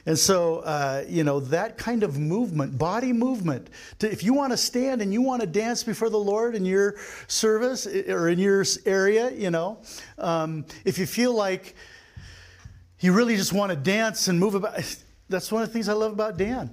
And 0.06 0.18
so, 0.18 0.60
uh, 0.60 1.04
you 1.08 1.24
know, 1.24 1.40
that 1.40 1.78
kind 1.78 2.04
of 2.04 2.18
movement, 2.18 2.78
body 2.78 3.14
movement, 3.14 3.70
to, 4.00 4.12
if 4.12 4.24
you 4.24 4.34
want 4.34 4.52
to 4.52 4.58
stand 4.58 5.02
and 5.02 5.14
you 5.14 5.22
want 5.22 5.42
to 5.42 5.48
dance 5.48 5.84
before 5.84 6.10
the 6.10 6.18
Lord 6.18 6.56
in 6.56 6.66
your 6.66 6.96
service 7.28 7.86
or 7.86 8.30
in 8.30 8.40
your 8.40 8.66
area, 8.86 9.32
you 9.32 9.52
know, 9.52 9.80
um, 10.18 10.66
if 10.86 10.98
you 10.98 11.06
feel 11.06 11.34
like 11.34 11.76
you 13.00 13.14
really 13.14 13.36
just 13.36 13.54
want 13.54 13.72
to 13.72 13.76
dance 13.76 14.28
and 14.28 14.40
move 14.40 14.56
about, 14.56 14.74
that's 15.30 15.52
one 15.52 15.62
of 15.62 15.70
the 15.70 15.74
things 15.74 15.88
I 15.88 15.94
love 15.94 16.14
about 16.14 16.38
Dan. 16.38 16.72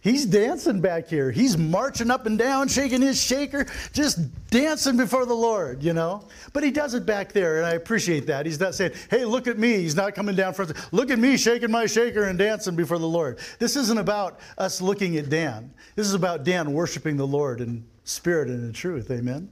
He's 0.00 0.26
dancing 0.26 0.80
back 0.80 1.08
here. 1.08 1.30
He's 1.30 1.56
marching 1.56 2.10
up 2.10 2.26
and 2.26 2.38
down, 2.38 2.68
shaking 2.68 3.02
his 3.02 3.20
shaker, 3.20 3.66
just 3.92 4.18
dancing 4.50 4.96
before 4.96 5.26
the 5.26 5.34
Lord, 5.34 5.82
you 5.82 5.92
know? 5.92 6.26
But 6.52 6.62
he 6.62 6.70
does 6.70 6.94
it 6.94 7.04
back 7.04 7.32
there, 7.32 7.58
and 7.58 7.66
I 7.66 7.72
appreciate 7.72 8.26
that. 8.28 8.46
He's 8.46 8.60
not 8.60 8.74
saying, 8.74 8.92
hey, 9.10 9.24
look 9.24 9.46
at 9.46 9.58
me. 9.58 9.78
He's 9.78 9.96
not 9.96 10.14
coming 10.14 10.36
down 10.36 10.54
front. 10.54 10.72
Look 10.92 11.10
at 11.10 11.18
me 11.18 11.36
shaking 11.36 11.70
my 11.70 11.86
shaker 11.86 12.24
and 12.24 12.38
dancing 12.38 12.76
before 12.76 12.98
the 12.98 13.08
Lord. 13.08 13.38
This 13.58 13.76
isn't 13.76 13.98
about 13.98 14.40
us 14.56 14.80
looking 14.80 15.16
at 15.16 15.28
Dan. 15.28 15.72
This 15.96 16.06
is 16.06 16.14
about 16.14 16.44
Dan 16.44 16.72
worshiping 16.72 17.16
the 17.16 17.26
Lord 17.26 17.60
in 17.60 17.84
spirit 18.04 18.48
and 18.48 18.64
in 18.64 18.72
truth. 18.72 19.10
Amen? 19.10 19.50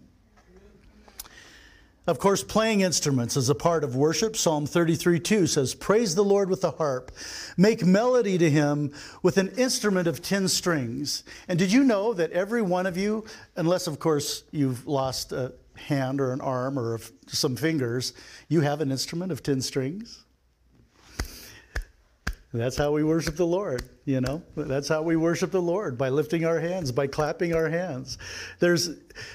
Of 2.06 2.20
course, 2.20 2.44
playing 2.44 2.82
instruments 2.82 3.36
is 3.36 3.50
a 3.50 3.54
part 3.54 3.82
of 3.82 3.96
worship. 3.96 4.36
Psalm 4.36 4.64
33 4.64 5.18
2 5.18 5.46
says, 5.48 5.74
Praise 5.74 6.14
the 6.14 6.22
Lord 6.22 6.48
with 6.48 6.60
the 6.60 6.70
harp, 6.70 7.10
make 7.56 7.84
melody 7.84 8.38
to 8.38 8.48
him 8.48 8.92
with 9.24 9.38
an 9.38 9.48
instrument 9.56 10.06
of 10.06 10.22
10 10.22 10.46
strings. 10.46 11.24
And 11.48 11.58
did 11.58 11.72
you 11.72 11.82
know 11.82 12.14
that 12.14 12.30
every 12.30 12.62
one 12.62 12.86
of 12.86 12.96
you, 12.96 13.24
unless 13.56 13.88
of 13.88 13.98
course 13.98 14.44
you've 14.52 14.86
lost 14.86 15.32
a 15.32 15.52
hand 15.74 16.20
or 16.20 16.32
an 16.32 16.40
arm 16.40 16.78
or 16.78 17.00
some 17.26 17.56
fingers, 17.56 18.12
you 18.48 18.60
have 18.60 18.80
an 18.80 18.92
instrument 18.92 19.32
of 19.32 19.42
10 19.42 19.60
strings? 19.60 20.24
That's 22.52 22.76
how 22.76 22.92
we 22.92 23.02
worship 23.02 23.34
the 23.34 23.46
Lord, 23.46 23.82
you 24.06 24.20
know? 24.20 24.40
That's 24.56 24.88
how 24.88 25.02
we 25.02 25.16
worship 25.16 25.50
the 25.50 25.60
Lord, 25.60 25.98
by 25.98 26.10
lifting 26.10 26.44
our 26.44 26.60
hands, 26.60 26.92
by 26.92 27.08
clapping 27.08 27.52
our 27.52 27.68
hands. 27.68 28.18
There's, 28.60 28.90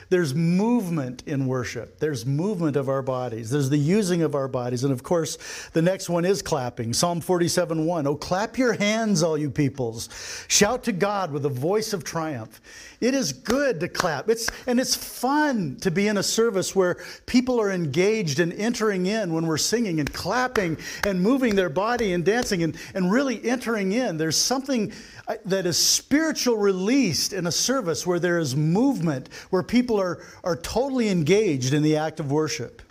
there's 0.09 0.33
movement 0.33 1.23
in 1.27 1.45
worship. 1.45 1.99
There's 1.99 2.25
movement 2.25 2.77
of 2.77 2.87
our 2.87 3.01
bodies. 3.01 3.49
There's 3.49 3.69
the 3.69 3.77
using 3.77 4.21
of 4.21 4.33
our 4.33 4.47
bodies. 4.47 4.85
And 4.85 4.93
of 4.93 5.03
course, 5.03 5.37
the 5.73 5.81
next 5.81 6.09
one 6.09 6.23
is 6.23 6.41
clapping. 6.41 6.93
Psalm 6.93 7.19
47 7.19 7.85
1. 7.85 8.07
Oh, 8.07 8.15
clap 8.15 8.57
your 8.57 8.71
hands, 8.71 9.21
all 9.23 9.37
you 9.37 9.51
peoples. 9.51 10.07
Shout 10.47 10.85
to 10.85 10.93
God 10.93 11.33
with 11.33 11.45
a 11.45 11.49
voice 11.49 11.91
of 11.91 12.05
triumph. 12.05 12.61
It 13.01 13.13
is 13.13 13.33
good 13.33 13.79
to 13.79 13.89
clap. 13.89 14.29
It's, 14.29 14.49
and 14.67 14.79
it's 14.79 14.95
fun 14.95 15.77
to 15.81 15.91
be 15.91 16.07
in 16.07 16.17
a 16.17 16.23
service 16.23 16.75
where 16.75 17.03
people 17.25 17.59
are 17.59 17.71
engaged 17.71 18.39
and 18.39 18.53
entering 18.53 19.07
in 19.07 19.33
when 19.33 19.47
we're 19.47 19.57
singing 19.57 19.99
and 19.99 20.13
clapping 20.13 20.77
and 21.05 21.19
moving 21.19 21.55
their 21.55 21.69
body 21.69 22.13
and 22.13 22.23
dancing 22.23 22.61
and, 22.61 22.77
and 22.93 23.11
really 23.11 23.43
entering 23.43 23.91
in. 23.91 24.17
There's 24.17 24.37
something 24.37 24.60
uh, 24.69 25.35
that 25.45 25.65
is 25.65 25.77
spiritual 25.77 26.57
released 26.57 27.33
in 27.33 27.47
a 27.47 27.51
service 27.51 28.05
where 28.05 28.19
there 28.19 28.39
is 28.39 28.55
movement, 28.55 29.29
where 29.49 29.63
people 29.63 29.99
are, 29.99 30.23
are 30.43 30.55
totally 30.55 31.09
engaged 31.09 31.73
in 31.73 31.83
the 31.83 31.97
act 31.97 32.19
of 32.19 32.31
worship. 32.31 32.81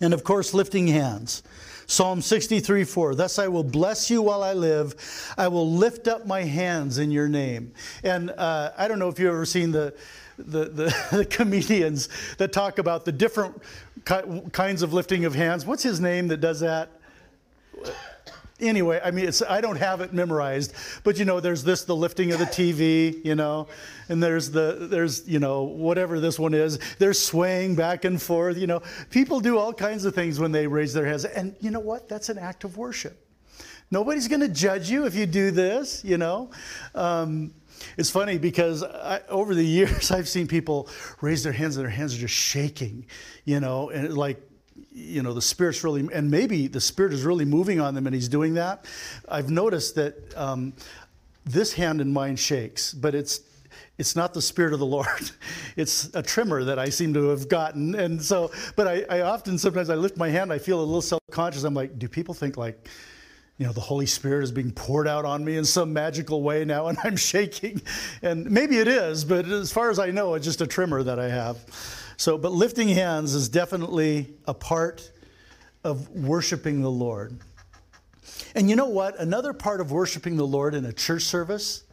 And 0.00 0.14
of 0.14 0.24
course, 0.24 0.54
lifting 0.54 0.86
hands. 0.86 1.42
Psalm 1.86 2.20
63 2.20 2.84
4, 2.84 3.14
Thus 3.14 3.38
I 3.38 3.48
will 3.48 3.64
bless 3.64 4.10
you 4.10 4.20
while 4.20 4.42
I 4.42 4.52
live. 4.52 4.94
I 5.38 5.48
will 5.48 5.70
lift 5.70 6.06
up 6.06 6.26
my 6.26 6.42
hands 6.42 6.98
in 6.98 7.10
your 7.10 7.28
name. 7.28 7.72
And 8.04 8.30
uh, 8.30 8.72
I 8.76 8.88
don't 8.88 8.98
know 8.98 9.08
if 9.08 9.18
you've 9.18 9.32
ever 9.32 9.46
seen 9.46 9.72
the, 9.72 9.94
the, 10.36 10.66
the, 10.66 11.06
the 11.18 11.24
comedians 11.24 12.10
that 12.36 12.52
talk 12.52 12.78
about 12.78 13.06
the 13.06 13.12
different 13.12 13.62
kinds 14.04 14.82
of 14.82 14.92
lifting 14.92 15.24
of 15.24 15.34
hands. 15.34 15.64
What's 15.64 15.82
his 15.82 15.98
name 15.98 16.28
that 16.28 16.42
does 16.42 16.60
that? 16.60 16.90
Anyway, 18.60 19.00
I 19.04 19.10
mean, 19.10 19.28
it's, 19.28 19.42
I 19.42 19.60
don't 19.60 19.76
have 19.76 20.00
it 20.00 20.12
memorized, 20.12 20.72
but 21.04 21.18
you 21.18 21.24
know, 21.24 21.40
there's 21.40 21.62
this, 21.62 21.84
the 21.84 21.96
lifting 21.96 22.32
of 22.32 22.38
the 22.38 22.46
TV, 22.46 23.24
you 23.24 23.34
know, 23.34 23.68
and 24.08 24.22
there's 24.22 24.50
the, 24.50 24.88
there's, 24.90 25.28
you 25.28 25.38
know, 25.38 25.62
whatever 25.62 26.20
this 26.20 26.38
one 26.38 26.54
is, 26.54 26.78
they're 26.98 27.14
swaying 27.14 27.74
back 27.74 28.04
and 28.04 28.20
forth, 28.20 28.56
you 28.56 28.66
know. 28.66 28.82
People 29.10 29.40
do 29.40 29.58
all 29.58 29.72
kinds 29.72 30.04
of 30.04 30.14
things 30.14 30.38
when 30.38 30.52
they 30.52 30.66
raise 30.66 30.92
their 30.92 31.06
hands. 31.06 31.24
And 31.24 31.54
you 31.60 31.70
know 31.70 31.80
what? 31.80 32.08
That's 32.08 32.28
an 32.28 32.38
act 32.38 32.64
of 32.64 32.76
worship. 32.76 33.24
Nobody's 33.90 34.28
going 34.28 34.40
to 34.40 34.48
judge 34.48 34.90
you 34.90 35.06
if 35.06 35.14
you 35.14 35.26
do 35.26 35.50
this, 35.50 36.04
you 36.04 36.18
know. 36.18 36.50
Um, 36.94 37.54
it's 37.96 38.10
funny 38.10 38.38
because 38.38 38.82
I, 38.82 39.20
over 39.28 39.54
the 39.54 39.64
years 39.78 40.10
I've 40.10 40.28
seen 40.28 40.46
people 40.46 40.88
raise 41.20 41.42
their 41.42 41.52
hands 41.52 41.76
and 41.76 41.84
their 41.84 41.90
hands 41.90 42.14
are 42.14 42.18
just 42.18 42.34
shaking, 42.34 43.06
you 43.44 43.60
know, 43.60 43.90
and 43.90 44.16
like 44.16 44.42
you 44.98 45.22
know 45.22 45.32
the 45.32 45.42
spirit's 45.42 45.84
really 45.84 46.08
and 46.12 46.30
maybe 46.30 46.66
the 46.66 46.80
spirit 46.80 47.12
is 47.12 47.24
really 47.24 47.44
moving 47.44 47.80
on 47.80 47.94
them 47.94 48.06
and 48.06 48.14
he's 48.14 48.28
doing 48.28 48.54
that. 48.54 48.84
I've 49.28 49.50
noticed 49.50 49.94
that 49.94 50.36
um, 50.36 50.72
this 51.44 51.72
hand 51.72 52.00
in 52.00 52.12
mine 52.12 52.36
shakes 52.36 52.92
but 52.92 53.14
it's 53.14 53.40
it's 53.96 54.14
not 54.14 54.32
the 54.32 54.42
spirit 54.42 54.72
of 54.72 54.78
the 54.78 54.86
lord. 54.86 55.30
It's 55.76 56.12
a 56.14 56.22
tremor 56.22 56.64
that 56.64 56.78
i 56.80 56.88
seem 56.88 57.14
to 57.14 57.28
have 57.28 57.48
gotten. 57.48 57.94
And 57.94 58.20
so 58.20 58.50
but 58.74 58.88
I, 58.88 59.04
I 59.08 59.20
often 59.20 59.56
sometimes 59.58 59.90
i 59.90 59.94
lift 59.94 60.16
my 60.16 60.28
hand 60.28 60.52
i 60.52 60.58
feel 60.58 60.80
a 60.80 60.82
little 60.82 61.02
self-conscious. 61.02 61.62
I'm 61.62 61.74
like 61.74 61.98
do 61.98 62.08
people 62.08 62.34
think 62.34 62.56
like 62.56 62.88
you 63.58 63.66
know 63.66 63.72
the 63.72 63.80
holy 63.80 64.06
spirit 64.06 64.42
is 64.42 64.50
being 64.50 64.72
poured 64.72 65.06
out 65.06 65.24
on 65.24 65.44
me 65.44 65.56
in 65.56 65.64
some 65.64 65.92
magical 65.92 66.42
way 66.42 66.64
now 66.64 66.88
and 66.88 66.98
i'm 67.04 67.16
shaking? 67.32 67.80
And 68.22 68.50
maybe 68.50 68.78
it 68.78 68.88
is 68.88 69.24
but 69.24 69.46
as 69.46 69.72
far 69.72 69.90
as 69.90 70.00
i 70.00 70.10
know 70.10 70.34
it's 70.34 70.44
just 70.44 70.60
a 70.60 70.66
tremor 70.66 71.04
that 71.04 71.20
i 71.20 71.28
have 71.28 71.58
so, 72.18 72.36
but 72.36 72.50
lifting 72.50 72.88
hands 72.88 73.34
is 73.34 73.48
definitely 73.48 74.34
a 74.46 74.52
part 74.52 75.10
of 75.84 76.10
worshiping 76.10 76.82
the 76.82 76.90
Lord. 76.90 77.38
And 78.56 78.68
you 78.68 78.74
know 78.74 78.88
what? 78.88 79.18
Another 79.20 79.52
part 79.52 79.80
of 79.80 79.92
worshiping 79.92 80.36
the 80.36 80.46
Lord 80.46 80.74
in 80.74 80.84
a 80.84 80.92
church 80.92 81.22
service, 81.22 81.84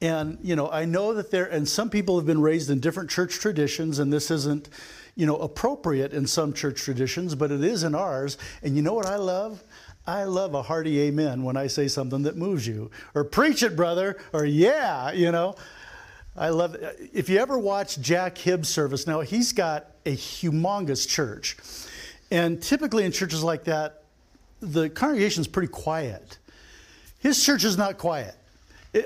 and 0.00 0.38
you 0.42 0.56
know, 0.56 0.68
I 0.68 0.84
know 0.84 1.14
that 1.14 1.30
there, 1.30 1.46
and 1.46 1.68
some 1.68 1.90
people 1.90 2.16
have 2.16 2.26
been 2.26 2.42
raised 2.42 2.70
in 2.70 2.80
different 2.80 3.08
church 3.08 3.38
traditions, 3.38 4.00
and 4.00 4.12
this 4.12 4.32
isn't, 4.32 4.68
you 5.14 5.26
know, 5.26 5.36
appropriate 5.36 6.12
in 6.12 6.26
some 6.26 6.52
church 6.52 6.82
traditions, 6.82 7.36
but 7.36 7.52
it 7.52 7.62
is 7.62 7.84
in 7.84 7.94
ours. 7.94 8.36
And 8.64 8.74
you 8.74 8.82
know 8.82 8.94
what 8.94 9.06
I 9.06 9.16
love? 9.16 9.62
I 10.08 10.24
love 10.24 10.54
a 10.54 10.62
hearty 10.62 11.00
amen 11.02 11.44
when 11.44 11.56
I 11.56 11.68
say 11.68 11.86
something 11.86 12.22
that 12.24 12.36
moves 12.36 12.66
you, 12.66 12.90
or 13.14 13.22
preach 13.22 13.62
it, 13.62 13.76
brother, 13.76 14.18
or 14.32 14.44
yeah, 14.44 15.12
you 15.12 15.30
know. 15.30 15.54
I 16.36 16.48
love 16.48 16.74
it. 16.74 16.82
Uh, 16.82 16.90
if 17.12 17.28
you 17.28 17.38
ever 17.38 17.58
watch 17.58 18.00
Jack 18.00 18.36
Hibbs' 18.38 18.68
service, 18.68 19.06
now 19.06 19.20
he's 19.20 19.52
got 19.52 19.92
a 20.04 20.16
humongous 20.16 21.08
church. 21.08 21.56
And 22.30 22.60
typically 22.62 23.04
in 23.04 23.12
churches 23.12 23.44
like 23.44 23.64
that, 23.64 24.02
the 24.60 24.88
congregation 24.90 25.40
is 25.40 25.48
pretty 25.48 25.68
quiet. 25.68 26.38
His 27.20 27.42
church 27.44 27.64
is 27.64 27.78
not 27.78 27.98
quiet. 27.98 28.34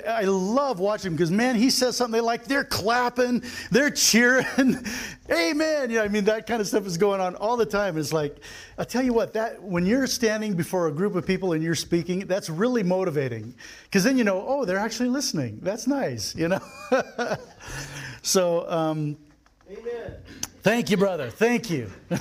I 0.07 0.23
love 0.23 0.79
watching 0.79 1.11
him 1.11 1.15
because 1.15 1.31
man, 1.31 1.55
he 1.55 1.71
says 1.71 1.97
something 1.97 2.11
they 2.11 2.21
like 2.21 2.45
they're 2.45 2.63
clapping, 2.63 3.43
they're 3.71 3.89
cheering, 3.89 4.77
amen. 5.31 5.89
You 5.89 5.97
know, 5.97 6.03
I 6.03 6.07
mean 6.07 6.25
that 6.25 6.45
kind 6.45 6.61
of 6.61 6.67
stuff 6.67 6.85
is 6.85 6.97
going 6.97 7.19
on 7.19 7.35
all 7.35 7.57
the 7.57 7.65
time. 7.65 7.97
It's 7.97 8.13
like 8.13 8.37
I 8.77 8.83
tell 8.83 9.01
you 9.01 9.13
what, 9.13 9.33
that 9.33 9.61
when 9.61 9.85
you're 9.85 10.05
standing 10.05 10.53
before 10.53 10.87
a 10.87 10.91
group 10.91 11.15
of 11.15 11.25
people 11.25 11.53
and 11.53 11.63
you're 11.63 11.73
speaking, 11.73 12.27
that's 12.27 12.49
really 12.49 12.83
motivating 12.83 13.55
because 13.83 14.03
then 14.03 14.17
you 14.17 14.23
know, 14.23 14.45
oh, 14.47 14.63
they're 14.63 14.77
actually 14.77 15.09
listening. 15.09 15.59
That's 15.61 15.87
nice, 15.87 16.35
you 16.35 16.49
know. 16.49 16.61
so, 18.21 18.69
um, 18.69 19.17
amen. 19.71 20.13
Thank 20.61 20.91
you, 20.91 20.97
brother. 20.97 21.31
Thank 21.31 21.71
you. 21.71 21.89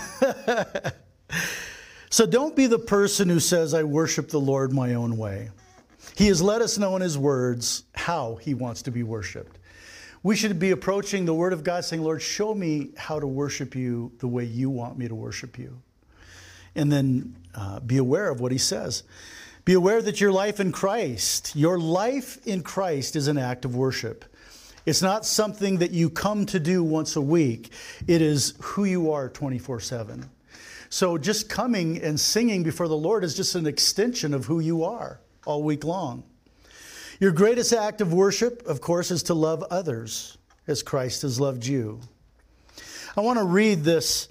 so 2.10 2.24
don't 2.24 2.56
be 2.56 2.66
the 2.66 2.78
person 2.78 3.28
who 3.28 3.40
says, 3.40 3.74
"I 3.74 3.82
worship 3.82 4.28
the 4.28 4.40
Lord 4.40 4.72
my 4.72 4.94
own 4.94 5.18
way." 5.18 5.50
He 6.18 6.26
has 6.26 6.42
let 6.42 6.62
us 6.62 6.78
know 6.78 6.96
in 6.96 7.02
His 7.02 7.16
words 7.16 7.84
how 7.94 8.40
He 8.42 8.52
wants 8.52 8.82
to 8.82 8.90
be 8.90 9.04
worshiped. 9.04 9.60
We 10.24 10.34
should 10.34 10.58
be 10.58 10.72
approaching 10.72 11.24
the 11.24 11.32
Word 11.32 11.52
of 11.52 11.62
God 11.62 11.84
saying, 11.84 12.02
Lord, 12.02 12.20
show 12.20 12.52
me 12.56 12.88
how 12.96 13.20
to 13.20 13.26
worship 13.28 13.76
you 13.76 14.10
the 14.18 14.26
way 14.26 14.42
you 14.42 14.68
want 14.68 14.98
me 14.98 15.06
to 15.06 15.14
worship 15.14 15.56
you. 15.60 15.80
And 16.74 16.90
then 16.90 17.36
uh, 17.54 17.78
be 17.78 17.98
aware 17.98 18.30
of 18.30 18.40
what 18.40 18.50
He 18.50 18.58
says. 18.58 19.04
Be 19.64 19.74
aware 19.74 20.02
that 20.02 20.20
your 20.20 20.32
life 20.32 20.58
in 20.58 20.72
Christ, 20.72 21.54
your 21.54 21.78
life 21.78 22.44
in 22.44 22.64
Christ 22.64 23.14
is 23.14 23.28
an 23.28 23.38
act 23.38 23.64
of 23.64 23.76
worship. 23.76 24.24
It's 24.86 25.02
not 25.02 25.24
something 25.24 25.78
that 25.78 25.92
you 25.92 26.10
come 26.10 26.46
to 26.46 26.58
do 26.58 26.82
once 26.82 27.14
a 27.14 27.20
week, 27.22 27.70
it 28.08 28.20
is 28.22 28.54
who 28.60 28.84
you 28.84 29.12
are 29.12 29.28
24 29.28 29.78
7. 29.78 30.28
So 30.90 31.16
just 31.16 31.48
coming 31.48 32.02
and 32.02 32.18
singing 32.18 32.64
before 32.64 32.88
the 32.88 32.96
Lord 32.96 33.22
is 33.22 33.36
just 33.36 33.54
an 33.54 33.68
extension 33.68 34.34
of 34.34 34.46
who 34.46 34.58
you 34.58 34.82
are 34.82 35.20
all 35.48 35.62
week 35.62 35.82
long. 35.82 36.22
Your 37.18 37.32
greatest 37.32 37.72
act 37.72 38.00
of 38.00 38.12
worship, 38.12 38.64
of 38.66 38.80
course, 38.80 39.10
is 39.10 39.24
to 39.24 39.34
love 39.34 39.64
others 39.70 40.36
as 40.66 40.82
Christ 40.82 41.22
has 41.22 41.40
loved 41.40 41.66
you. 41.66 42.00
I 43.16 43.22
want 43.22 43.38
to 43.38 43.44
read 43.44 43.82
this 43.82 44.28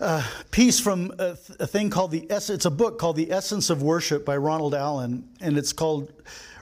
uh, 0.00 0.24
piece 0.52 0.78
from 0.78 1.12
a, 1.18 1.36
a, 1.58 1.66
thing 1.66 1.90
called 1.90 2.12
the 2.12 2.30
Essence, 2.30 2.58
It's 2.58 2.64
a 2.64 2.70
book 2.70 3.00
called 3.00 3.16
The 3.16 3.32
Essence 3.32 3.68
of 3.68 3.82
Worship 3.82 4.24
by 4.24 4.36
Ronald 4.36 4.74
Allen, 4.74 5.28
and 5.40 5.58
it's 5.58 5.72
called 5.72 6.12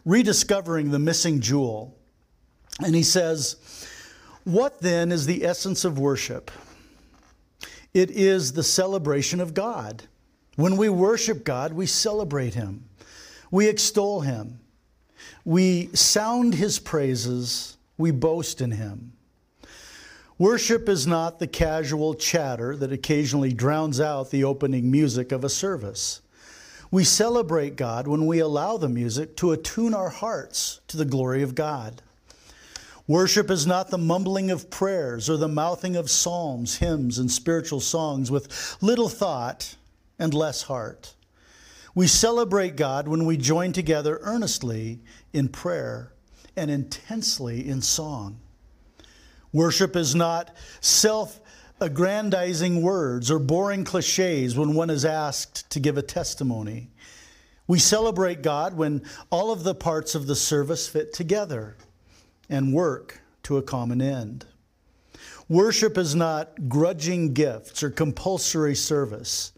Rediscovering 0.07 0.90
the 0.90 0.99
Missing 0.99 1.40
Jewel. 1.40 1.94
And 2.83 2.94
he 2.94 3.03
says, 3.03 3.57
What 4.44 4.81
then 4.81 5.12
is 5.12 5.27
the 5.27 5.44
essence 5.44 5.85
of 5.85 5.99
worship? 5.99 6.51
It 7.92 8.11
is 8.11 8.55
the 8.55 8.62
celebration 8.62 9.40
of 9.40 9.53
God. 9.53 10.05
When 10.57 10.79
we 10.79 10.88
worship 10.88 11.44
God, 11.44 11.75
we 11.75 11.85
celebrate 11.87 12.55
Him. 12.55 12.88
We 13.50 13.68
extol 13.68 14.20
him. 14.20 14.61
We 15.44 15.90
sound 15.94 16.54
his 16.54 16.78
praises. 16.78 17.76
We 17.98 18.11
boast 18.11 18.61
in 18.61 18.72
him. 18.72 19.12
Worship 20.38 20.88
is 20.88 21.06
not 21.06 21.38
the 21.38 21.46
casual 21.46 22.14
chatter 22.14 22.76
that 22.76 22.92
occasionally 22.92 23.54
drowns 23.54 24.00
out 24.00 24.30
the 24.30 24.44
opening 24.44 24.90
music 24.90 25.32
of 25.32 25.44
a 25.44 25.48
service. 25.48 26.20
We 26.90 27.04
celebrate 27.04 27.76
God 27.76 28.06
when 28.06 28.26
we 28.26 28.38
allow 28.38 28.76
the 28.76 28.88
music 28.88 29.37
to 29.38 29.52
attune 29.52 29.94
our 29.94 30.11
hearts 30.11 30.80
to 30.88 30.98
the 30.98 31.06
glory 31.06 31.42
of 31.42 31.54
God. 31.54 32.02
Worship 33.09 33.50
is 33.50 33.66
not 33.66 33.90
the 33.90 33.98
mumbling 33.98 34.50
of 34.50 34.68
prayers 34.68 35.30
or 35.30 35.37
the 35.37 35.48
mouthing 35.48 35.96
of 35.96 36.11
psalms, 36.11 36.76
hymns, 36.76 37.18
and 37.18 37.30
spiritual 37.30 37.80
songs 37.80 38.30
with 38.30 38.76
little 38.82 39.09
thought 39.09 39.76
and 40.18 40.35
less 40.35 40.62
heart. 40.62 41.15
We 41.96 42.09
celebrate 42.09 42.76
God 42.76 43.09
when 43.09 43.24
we 43.24 43.38
join 43.38 43.72
together 43.72 44.18
earnestly 44.20 45.00
in 45.32 45.48
prayer 45.48 46.12
and 46.54 46.70
intensely 46.70 47.66
in 47.66 47.80
song. 47.80 48.38
Worship 49.50 49.96
is 49.96 50.14
not 50.14 50.54
self 50.82 51.40
aggrandizing 51.80 52.82
words 52.82 53.30
or 53.30 53.38
boring 53.38 53.85
cliches 53.85 54.59
when 54.59 54.74
one 54.74 54.90
is 54.90 55.06
asked 55.06 55.70
to 55.70 55.80
give 55.80 55.96
a 55.96 56.02
testimony. 56.02 56.90
We 57.66 57.78
celebrate 57.78 58.42
God 58.42 58.76
when 58.76 59.02
all 59.30 59.50
of 59.50 59.64
the 59.64 59.74
parts 59.74 60.14
of 60.14 60.26
the 60.26 60.37
service 60.37 60.87
fit 60.87 61.14
together 61.14 61.78
and 62.50 62.74
work 62.74 63.22
to 63.44 63.56
a 63.56 63.62
common 63.62 64.02
end. 64.02 64.44
Worship 65.48 65.96
is 65.96 66.14
not 66.14 66.68
grudging 66.68 67.32
gifts 67.32 67.82
or 67.82 67.88
compulsory 67.88 68.74
service. 68.74 69.52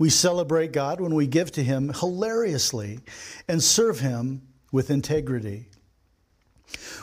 We 0.00 0.08
celebrate 0.08 0.72
God 0.72 0.98
when 0.98 1.14
we 1.14 1.26
give 1.26 1.52
to 1.52 1.62
Him 1.62 1.92
hilariously 1.92 3.00
and 3.46 3.62
serve 3.62 4.00
Him 4.00 4.40
with 4.72 4.88
integrity. 4.88 5.68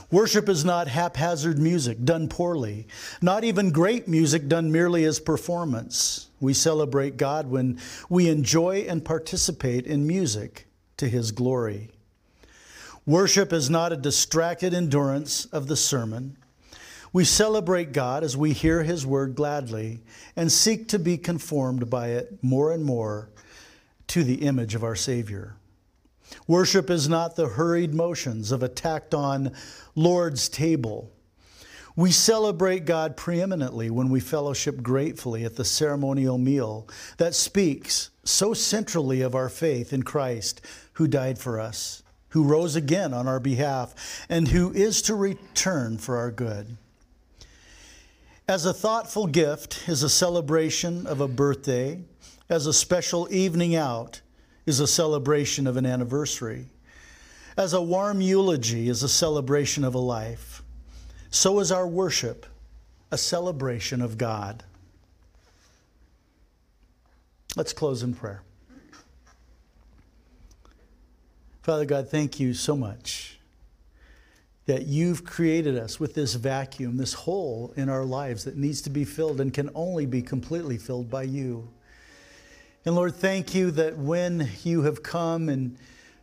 Worship 0.09 0.49
is 0.49 0.65
not 0.65 0.87
haphazard 0.87 1.59
music 1.59 2.03
done 2.03 2.27
poorly, 2.27 2.87
not 3.21 3.43
even 3.43 3.69
great 3.71 4.07
music 4.07 4.47
done 4.47 4.71
merely 4.71 5.03
as 5.03 5.19
performance. 5.19 6.29
We 6.39 6.55
celebrate 6.55 7.17
God 7.17 7.51
when 7.51 7.79
we 8.09 8.29
enjoy 8.29 8.87
and 8.89 9.05
participate 9.05 9.85
in 9.85 10.07
music 10.07 10.65
to 10.97 11.07
His 11.07 11.31
glory. 11.31 11.91
Worship 13.05 13.53
is 13.53 13.69
not 13.69 13.93
a 13.93 13.97
distracted 13.97 14.73
endurance 14.73 15.45
of 15.45 15.67
the 15.67 15.77
sermon. 15.77 16.35
We 17.17 17.25
celebrate 17.25 17.93
God 17.93 18.23
as 18.23 18.37
we 18.37 18.53
hear 18.53 18.83
His 18.83 19.03
word 19.03 19.33
gladly 19.33 20.01
and 20.35 20.51
seek 20.51 20.87
to 20.89 20.99
be 20.99 21.17
conformed 21.17 21.89
by 21.89 22.09
it 22.09 22.43
more 22.43 22.71
and 22.71 22.85
more 22.85 23.31
to 24.09 24.23
the 24.23 24.45
image 24.45 24.75
of 24.75 24.83
our 24.83 24.95
Savior. 24.95 25.55
Worship 26.45 26.91
is 26.91 27.09
not 27.09 27.35
the 27.35 27.47
hurried 27.47 27.95
motions 27.95 28.51
of 28.51 28.61
a 28.61 28.69
tacked 28.69 29.15
on 29.15 29.51
Lord's 29.95 30.47
table. 30.47 31.11
We 31.95 32.11
celebrate 32.11 32.85
God 32.85 33.17
preeminently 33.17 33.89
when 33.89 34.09
we 34.09 34.19
fellowship 34.19 34.83
gratefully 34.83 35.43
at 35.43 35.55
the 35.55 35.65
ceremonial 35.65 36.37
meal 36.37 36.87
that 37.17 37.33
speaks 37.33 38.11
so 38.25 38.53
centrally 38.53 39.21
of 39.21 39.33
our 39.33 39.49
faith 39.49 39.91
in 39.91 40.03
Christ 40.03 40.61
who 40.93 41.07
died 41.07 41.39
for 41.39 41.59
us. 41.59 42.03
who 42.29 42.43
rose 42.43 42.75
again 42.75 43.13
on 43.13 43.27
our 43.27 43.39
behalf, 43.39 44.25
and 44.29 44.49
who 44.49 44.71
is 44.73 45.01
to 45.01 45.15
return 45.15 45.97
for 45.97 46.17
our 46.17 46.29
good. 46.29 46.77
As 48.49 48.65
a 48.65 48.73
thoughtful 48.73 49.27
gift 49.27 49.89
is 49.89 50.03
a 50.03 50.09
celebration 50.09 51.05
of 51.05 51.19
a 51.19 51.27
birthday, 51.27 51.99
as 52.47 52.65
a 52.65 52.71
special 52.71 53.27
evening 53.29 53.75
out 53.75 54.21
is 54.65 54.79
a 54.79 54.87
celebration 54.87 55.67
of 55.67 55.75
an 55.75 55.85
anniversary, 55.85 56.69
as 57.57 57.73
a 57.73 57.81
warm 57.81 58.21
eulogy 58.21 58.87
is 58.87 59.03
a 59.03 59.09
celebration 59.09 59.83
of 59.83 59.95
a 59.95 59.99
life, 59.99 60.63
so 61.29 61.59
is 61.59 61.73
our 61.73 61.85
worship 61.85 62.45
a 63.11 63.17
celebration 63.17 64.01
of 64.01 64.17
God. 64.17 64.63
Let's 67.57 67.73
close 67.73 68.01
in 68.01 68.13
prayer. 68.13 68.43
Father 71.63 71.83
God, 71.83 72.09
thank 72.09 72.39
you 72.39 72.53
so 72.53 72.77
much 72.77 73.36
that 74.67 74.85
you've 74.85 75.23
created 75.23 75.77
us 75.77 75.99
with 75.99 76.13
this 76.13 76.35
vacuum, 76.35 76.97
this 76.97 77.13
hole 77.13 77.73
in 77.77 77.89
our 77.89 78.03
lives 78.03 78.43
that 78.43 78.57
needs 78.57 78.81
to 78.81 78.89
be 78.89 79.05
filled 79.05 79.41
and 79.41 79.53
can 79.53 79.69
only 79.73 80.05
be 80.05 80.21
completely 80.21 80.77
filled 80.77 81.09
by 81.09 81.23
you. 81.23 81.67
And 82.85 82.93
Lord, 82.93 83.15
thank 83.15 83.55
you 83.55 83.71
that 83.71 83.97
when 83.97 84.49
you 84.63 84.83
have 84.83 85.01
come 85.01 85.47
and 85.47 85.77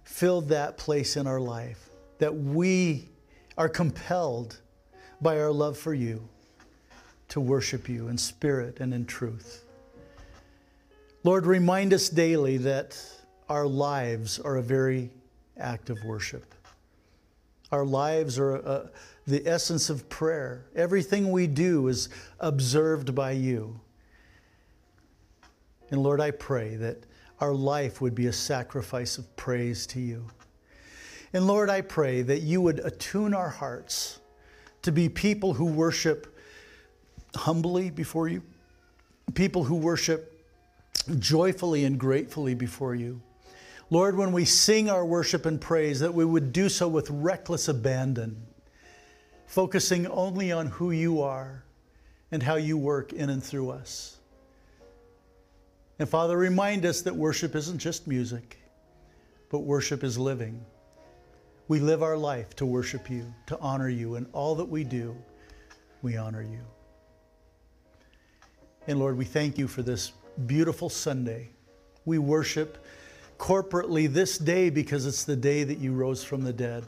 filled 0.04 0.50
that 0.50 0.76
place 0.76 1.16
in 1.16 1.26
our 1.26 1.40
life, 1.40 1.88
that 2.18 2.34
we 2.34 3.08
are 3.56 3.68
compelled 3.68 4.60
by 5.22 5.40
our 5.40 5.50
love 5.50 5.78
for 5.78 5.94
you 5.94 6.28
to 7.28 7.40
worship 7.40 7.88
you 7.88 8.08
in 8.08 8.18
spirit 8.18 8.78
and 8.78 8.92
in 8.92 9.06
truth. 9.06 9.64
Lord, 11.22 11.46
remind 11.46 11.94
us 11.94 12.10
daily 12.10 12.58
that 12.58 13.02
our 13.48 13.66
lives 13.66 14.38
are 14.38 14.56
a 14.56 14.62
very 14.62 15.10
act 15.56 15.88
of 15.88 16.04
worship. 16.04 16.53
Our 17.72 17.84
lives 17.84 18.38
are 18.38 18.56
uh, 18.56 18.86
the 19.26 19.46
essence 19.46 19.90
of 19.90 20.08
prayer. 20.08 20.66
Everything 20.74 21.32
we 21.32 21.46
do 21.46 21.88
is 21.88 22.08
observed 22.40 23.14
by 23.14 23.32
you. 23.32 23.80
And 25.90 26.02
Lord, 26.02 26.20
I 26.20 26.30
pray 26.30 26.76
that 26.76 26.98
our 27.40 27.52
life 27.52 28.00
would 28.00 28.14
be 28.14 28.26
a 28.26 28.32
sacrifice 28.32 29.18
of 29.18 29.36
praise 29.36 29.86
to 29.88 30.00
you. 30.00 30.26
And 31.32 31.46
Lord, 31.46 31.68
I 31.68 31.80
pray 31.80 32.22
that 32.22 32.42
you 32.42 32.60
would 32.60 32.78
attune 32.80 33.34
our 33.34 33.48
hearts 33.48 34.20
to 34.82 34.92
be 34.92 35.08
people 35.08 35.54
who 35.54 35.64
worship 35.64 36.38
humbly 37.34 37.90
before 37.90 38.28
you, 38.28 38.42
people 39.34 39.64
who 39.64 39.74
worship 39.74 40.46
joyfully 41.18 41.84
and 41.84 41.98
gratefully 41.98 42.54
before 42.54 42.94
you. 42.94 43.20
Lord, 43.94 44.16
when 44.16 44.32
we 44.32 44.44
sing 44.44 44.90
our 44.90 45.06
worship 45.06 45.46
and 45.46 45.60
praise, 45.60 46.00
that 46.00 46.12
we 46.12 46.24
would 46.24 46.52
do 46.52 46.68
so 46.68 46.88
with 46.88 47.08
reckless 47.10 47.68
abandon, 47.68 48.44
focusing 49.46 50.08
only 50.08 50.50
on 50.50 50.66
who 50.66 50.90
you 50.90 51.22
are 51.22 51.62
and 52.32 52.42
how 52.42 52.56
you 52.56 52.76
work 52.76 53.12
in 53.12 53.30
and 53.30 53.40
through 53.40 53.70
us. 53.70 54.16
And 56.00 56.08
Father, 56.08 56.36
remind 56.36 56.84
us 56.84 57.02
that 57.02 57.14
worship 57.14 57.54
isn't 57.54 57.78
just 57.78 58.08
music, 58.08 58.58
but 59.48 59.60
worship 59.60 60.02
is 60.02 60.18
living. 60.18 60.60
We 61.68 61.78
live 61.78 62.02
our 62.02 62.16
life 62.16 62.56
to 62.56 62.66
worship 62.66 63.08
you, 63.08 63.32
to 63.46 63.56
honor 63.60 63.88
you, 63.88 64.16
and 64.16 64.26
all 64.32 64.56
that 64.56 64.68
we 64.68 64.82
do, 64.82 65.16
we 66.02 66.16
honor 66.16 66.42
you. 66.42 66.62
And 68.88 68.98
Lord, 68.98 69.16
we 69.16 69.24
thank 69.24 69.56
you 69.56 69.68
for 69.68 69.82
this 69.82 70.10
beautiful 70.46 70.88
Sunday. 70.88 71.50
We 72.04 72.18
worship 72.18 72.84
corporately 73.44 74.10
this 74.10 74.38
day 74.38 74.70
because 74.70 75.04
it's 75.04 75.24
the 75.24 75.36
day 75.36 75.64
that 75.64 75.76
you 75.76 75.92
rose 75.92 76.24
from 76.24 76.44
the 76.44 76.52
dead. 76.52 76.82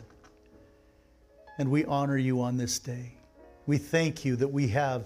And 1.59 1.71
we 1.71 1.85
honor 1.85 2.16
you 2.16 2.40
on 2.40 2.57
this 2.57 2.79
day. 2.79 3.12
We 3.66 3.77
thank 3.77 4.25
you 4.25 4.37
that 4.37 4.49
we 4.49 4.69
have 4.69 5.05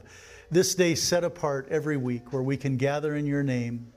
this 0.52 0.76
day 0.76 0.94
set 0.94 1.24
apart 1.24 1.66
every 1.68 1.96
week 1.96 2.32
where 2.32 2.42
we 2.42 2.56
can 2.56 2.76
gather 2.76 3.16
in 3.16 3.26
your 3.26 3.42
name 3.42 3.92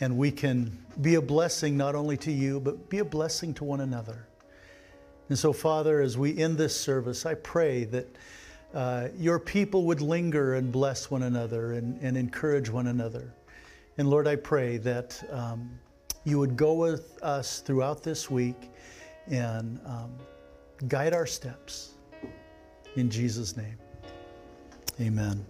and 0.00 0.16
we 0.16 0.30
can 0.30 0.78
be 1.00 1.16
a 1.16 1.20
blessing 1.20 1.76
not 1.76 1.96
only 1.96 2.16
to 2.18 2.30
you, 2.30 2.60
but 2.60 2.88
be 2.88 3.00
a 3.00 3.04
blessing 3.04 3.54
to 3.54 3.64
one 3.64 3.80
another. 3.80 4.28
And 5.30 5.36
so, 5.36 5.52
Father, 5.52 6.00
as 6.00 6.16
we 6.16 6.38
end 6.38 6.58
this 6.58 6.78
service, 6.80 7.26
I 7.26 7.34
pray 7.34 7.84
that 7.86 8.16
uh, 8.72 9.08
your 9.16 9.40
people 9.40 9.82
would 9.86 10.00
linger 10.00 10.54
and 10.54 10.70
bless 10.70 11.10
one 11.10 11.24
another 11.24 11.72
and, 11.72 12.00
and 12.00 12.16
encourage 12.16 12.70
one 12.70 12.86
another. 12.86 13.34
And 13.98 14.08
Lord, 14.08 14.28
I 14.28 14.36
pray 14.36 14.76
that. 14.76 15.20
Um, 15.28 15.80
you 16.24 16.38
would 16.38 16.56
go 16.56 16.74
with 16.74 17.18
us 17.22 17.60
throughout 17.60 18.02
this 18.02 18.30
week 18.30 18.70
and 19.28 19.80
um, 19.86 20.12
guide 20.88 21.14
our 21.14 21.26
steps. 21.26 21.92
In 22.96 23.08
Jesus' 23.10 23.56
name, 23.56 23.78
amen. 25.00 25.46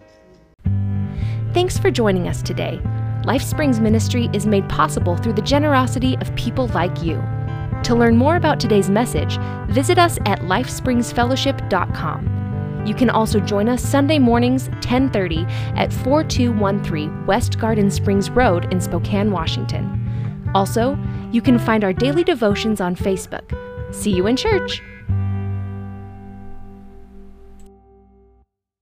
Thanks 1.53 1.77
for 1.77 1.91
joining 1.91 2.27
us 2.27 2.41
today. 2.41 2.81
Life 3.25 3.43
Springs 3.43 3.79
Ministry 3.79 4.27
is 4.33 4.47
made 4.47 4.67
possible 4.67 5.15
through 5.17 5.33
the 5.33 5.41
generosity 5.41 6.17
of 6.17 6.35
people 6.35 6.67
like 6.69 7.03
you. 7.03 7.21
To 7.83 7.93
learn 7.95 8.17
more 8.17 8.37
about 8.37 8.59
today's 8.59 8.89
message, 8.89 9.37
visit 9.67 9.99
us 9.99 10.17
at 10.25 10.39
lifespringsfellowship.com. 10.41 12.83
You 12.85 12.93
can 12.93 13.09
also 13.09 13.39
join 13.39 13.69
us 13.69 13.81
Sunday 13.81 14.19
mornings 14.19 14.67
10:30 14.81 15.45
at 15.77 15.93
4213 15.93 17.25
West 17.25 17.57
Garden 17.59 17.89
Springs 17.89 18.29
Road 18.29 18.67
in 18.73 18.81
Spokane, 18.81 19.31
Washington. 19.31 20.02
Also, 20.55 20.97
you 21.31 21.41
can 21.41 21.57
find 21.57 21.83
our 21.83 21.93
daily 21.93 22.23
devotions 22.23 22.79
on 22.79 22.95
Facebook. 22.95 23.57
See 23.93 24.11
you 24.11 24.27
in 24.27 24.35
church! 24.35 24.81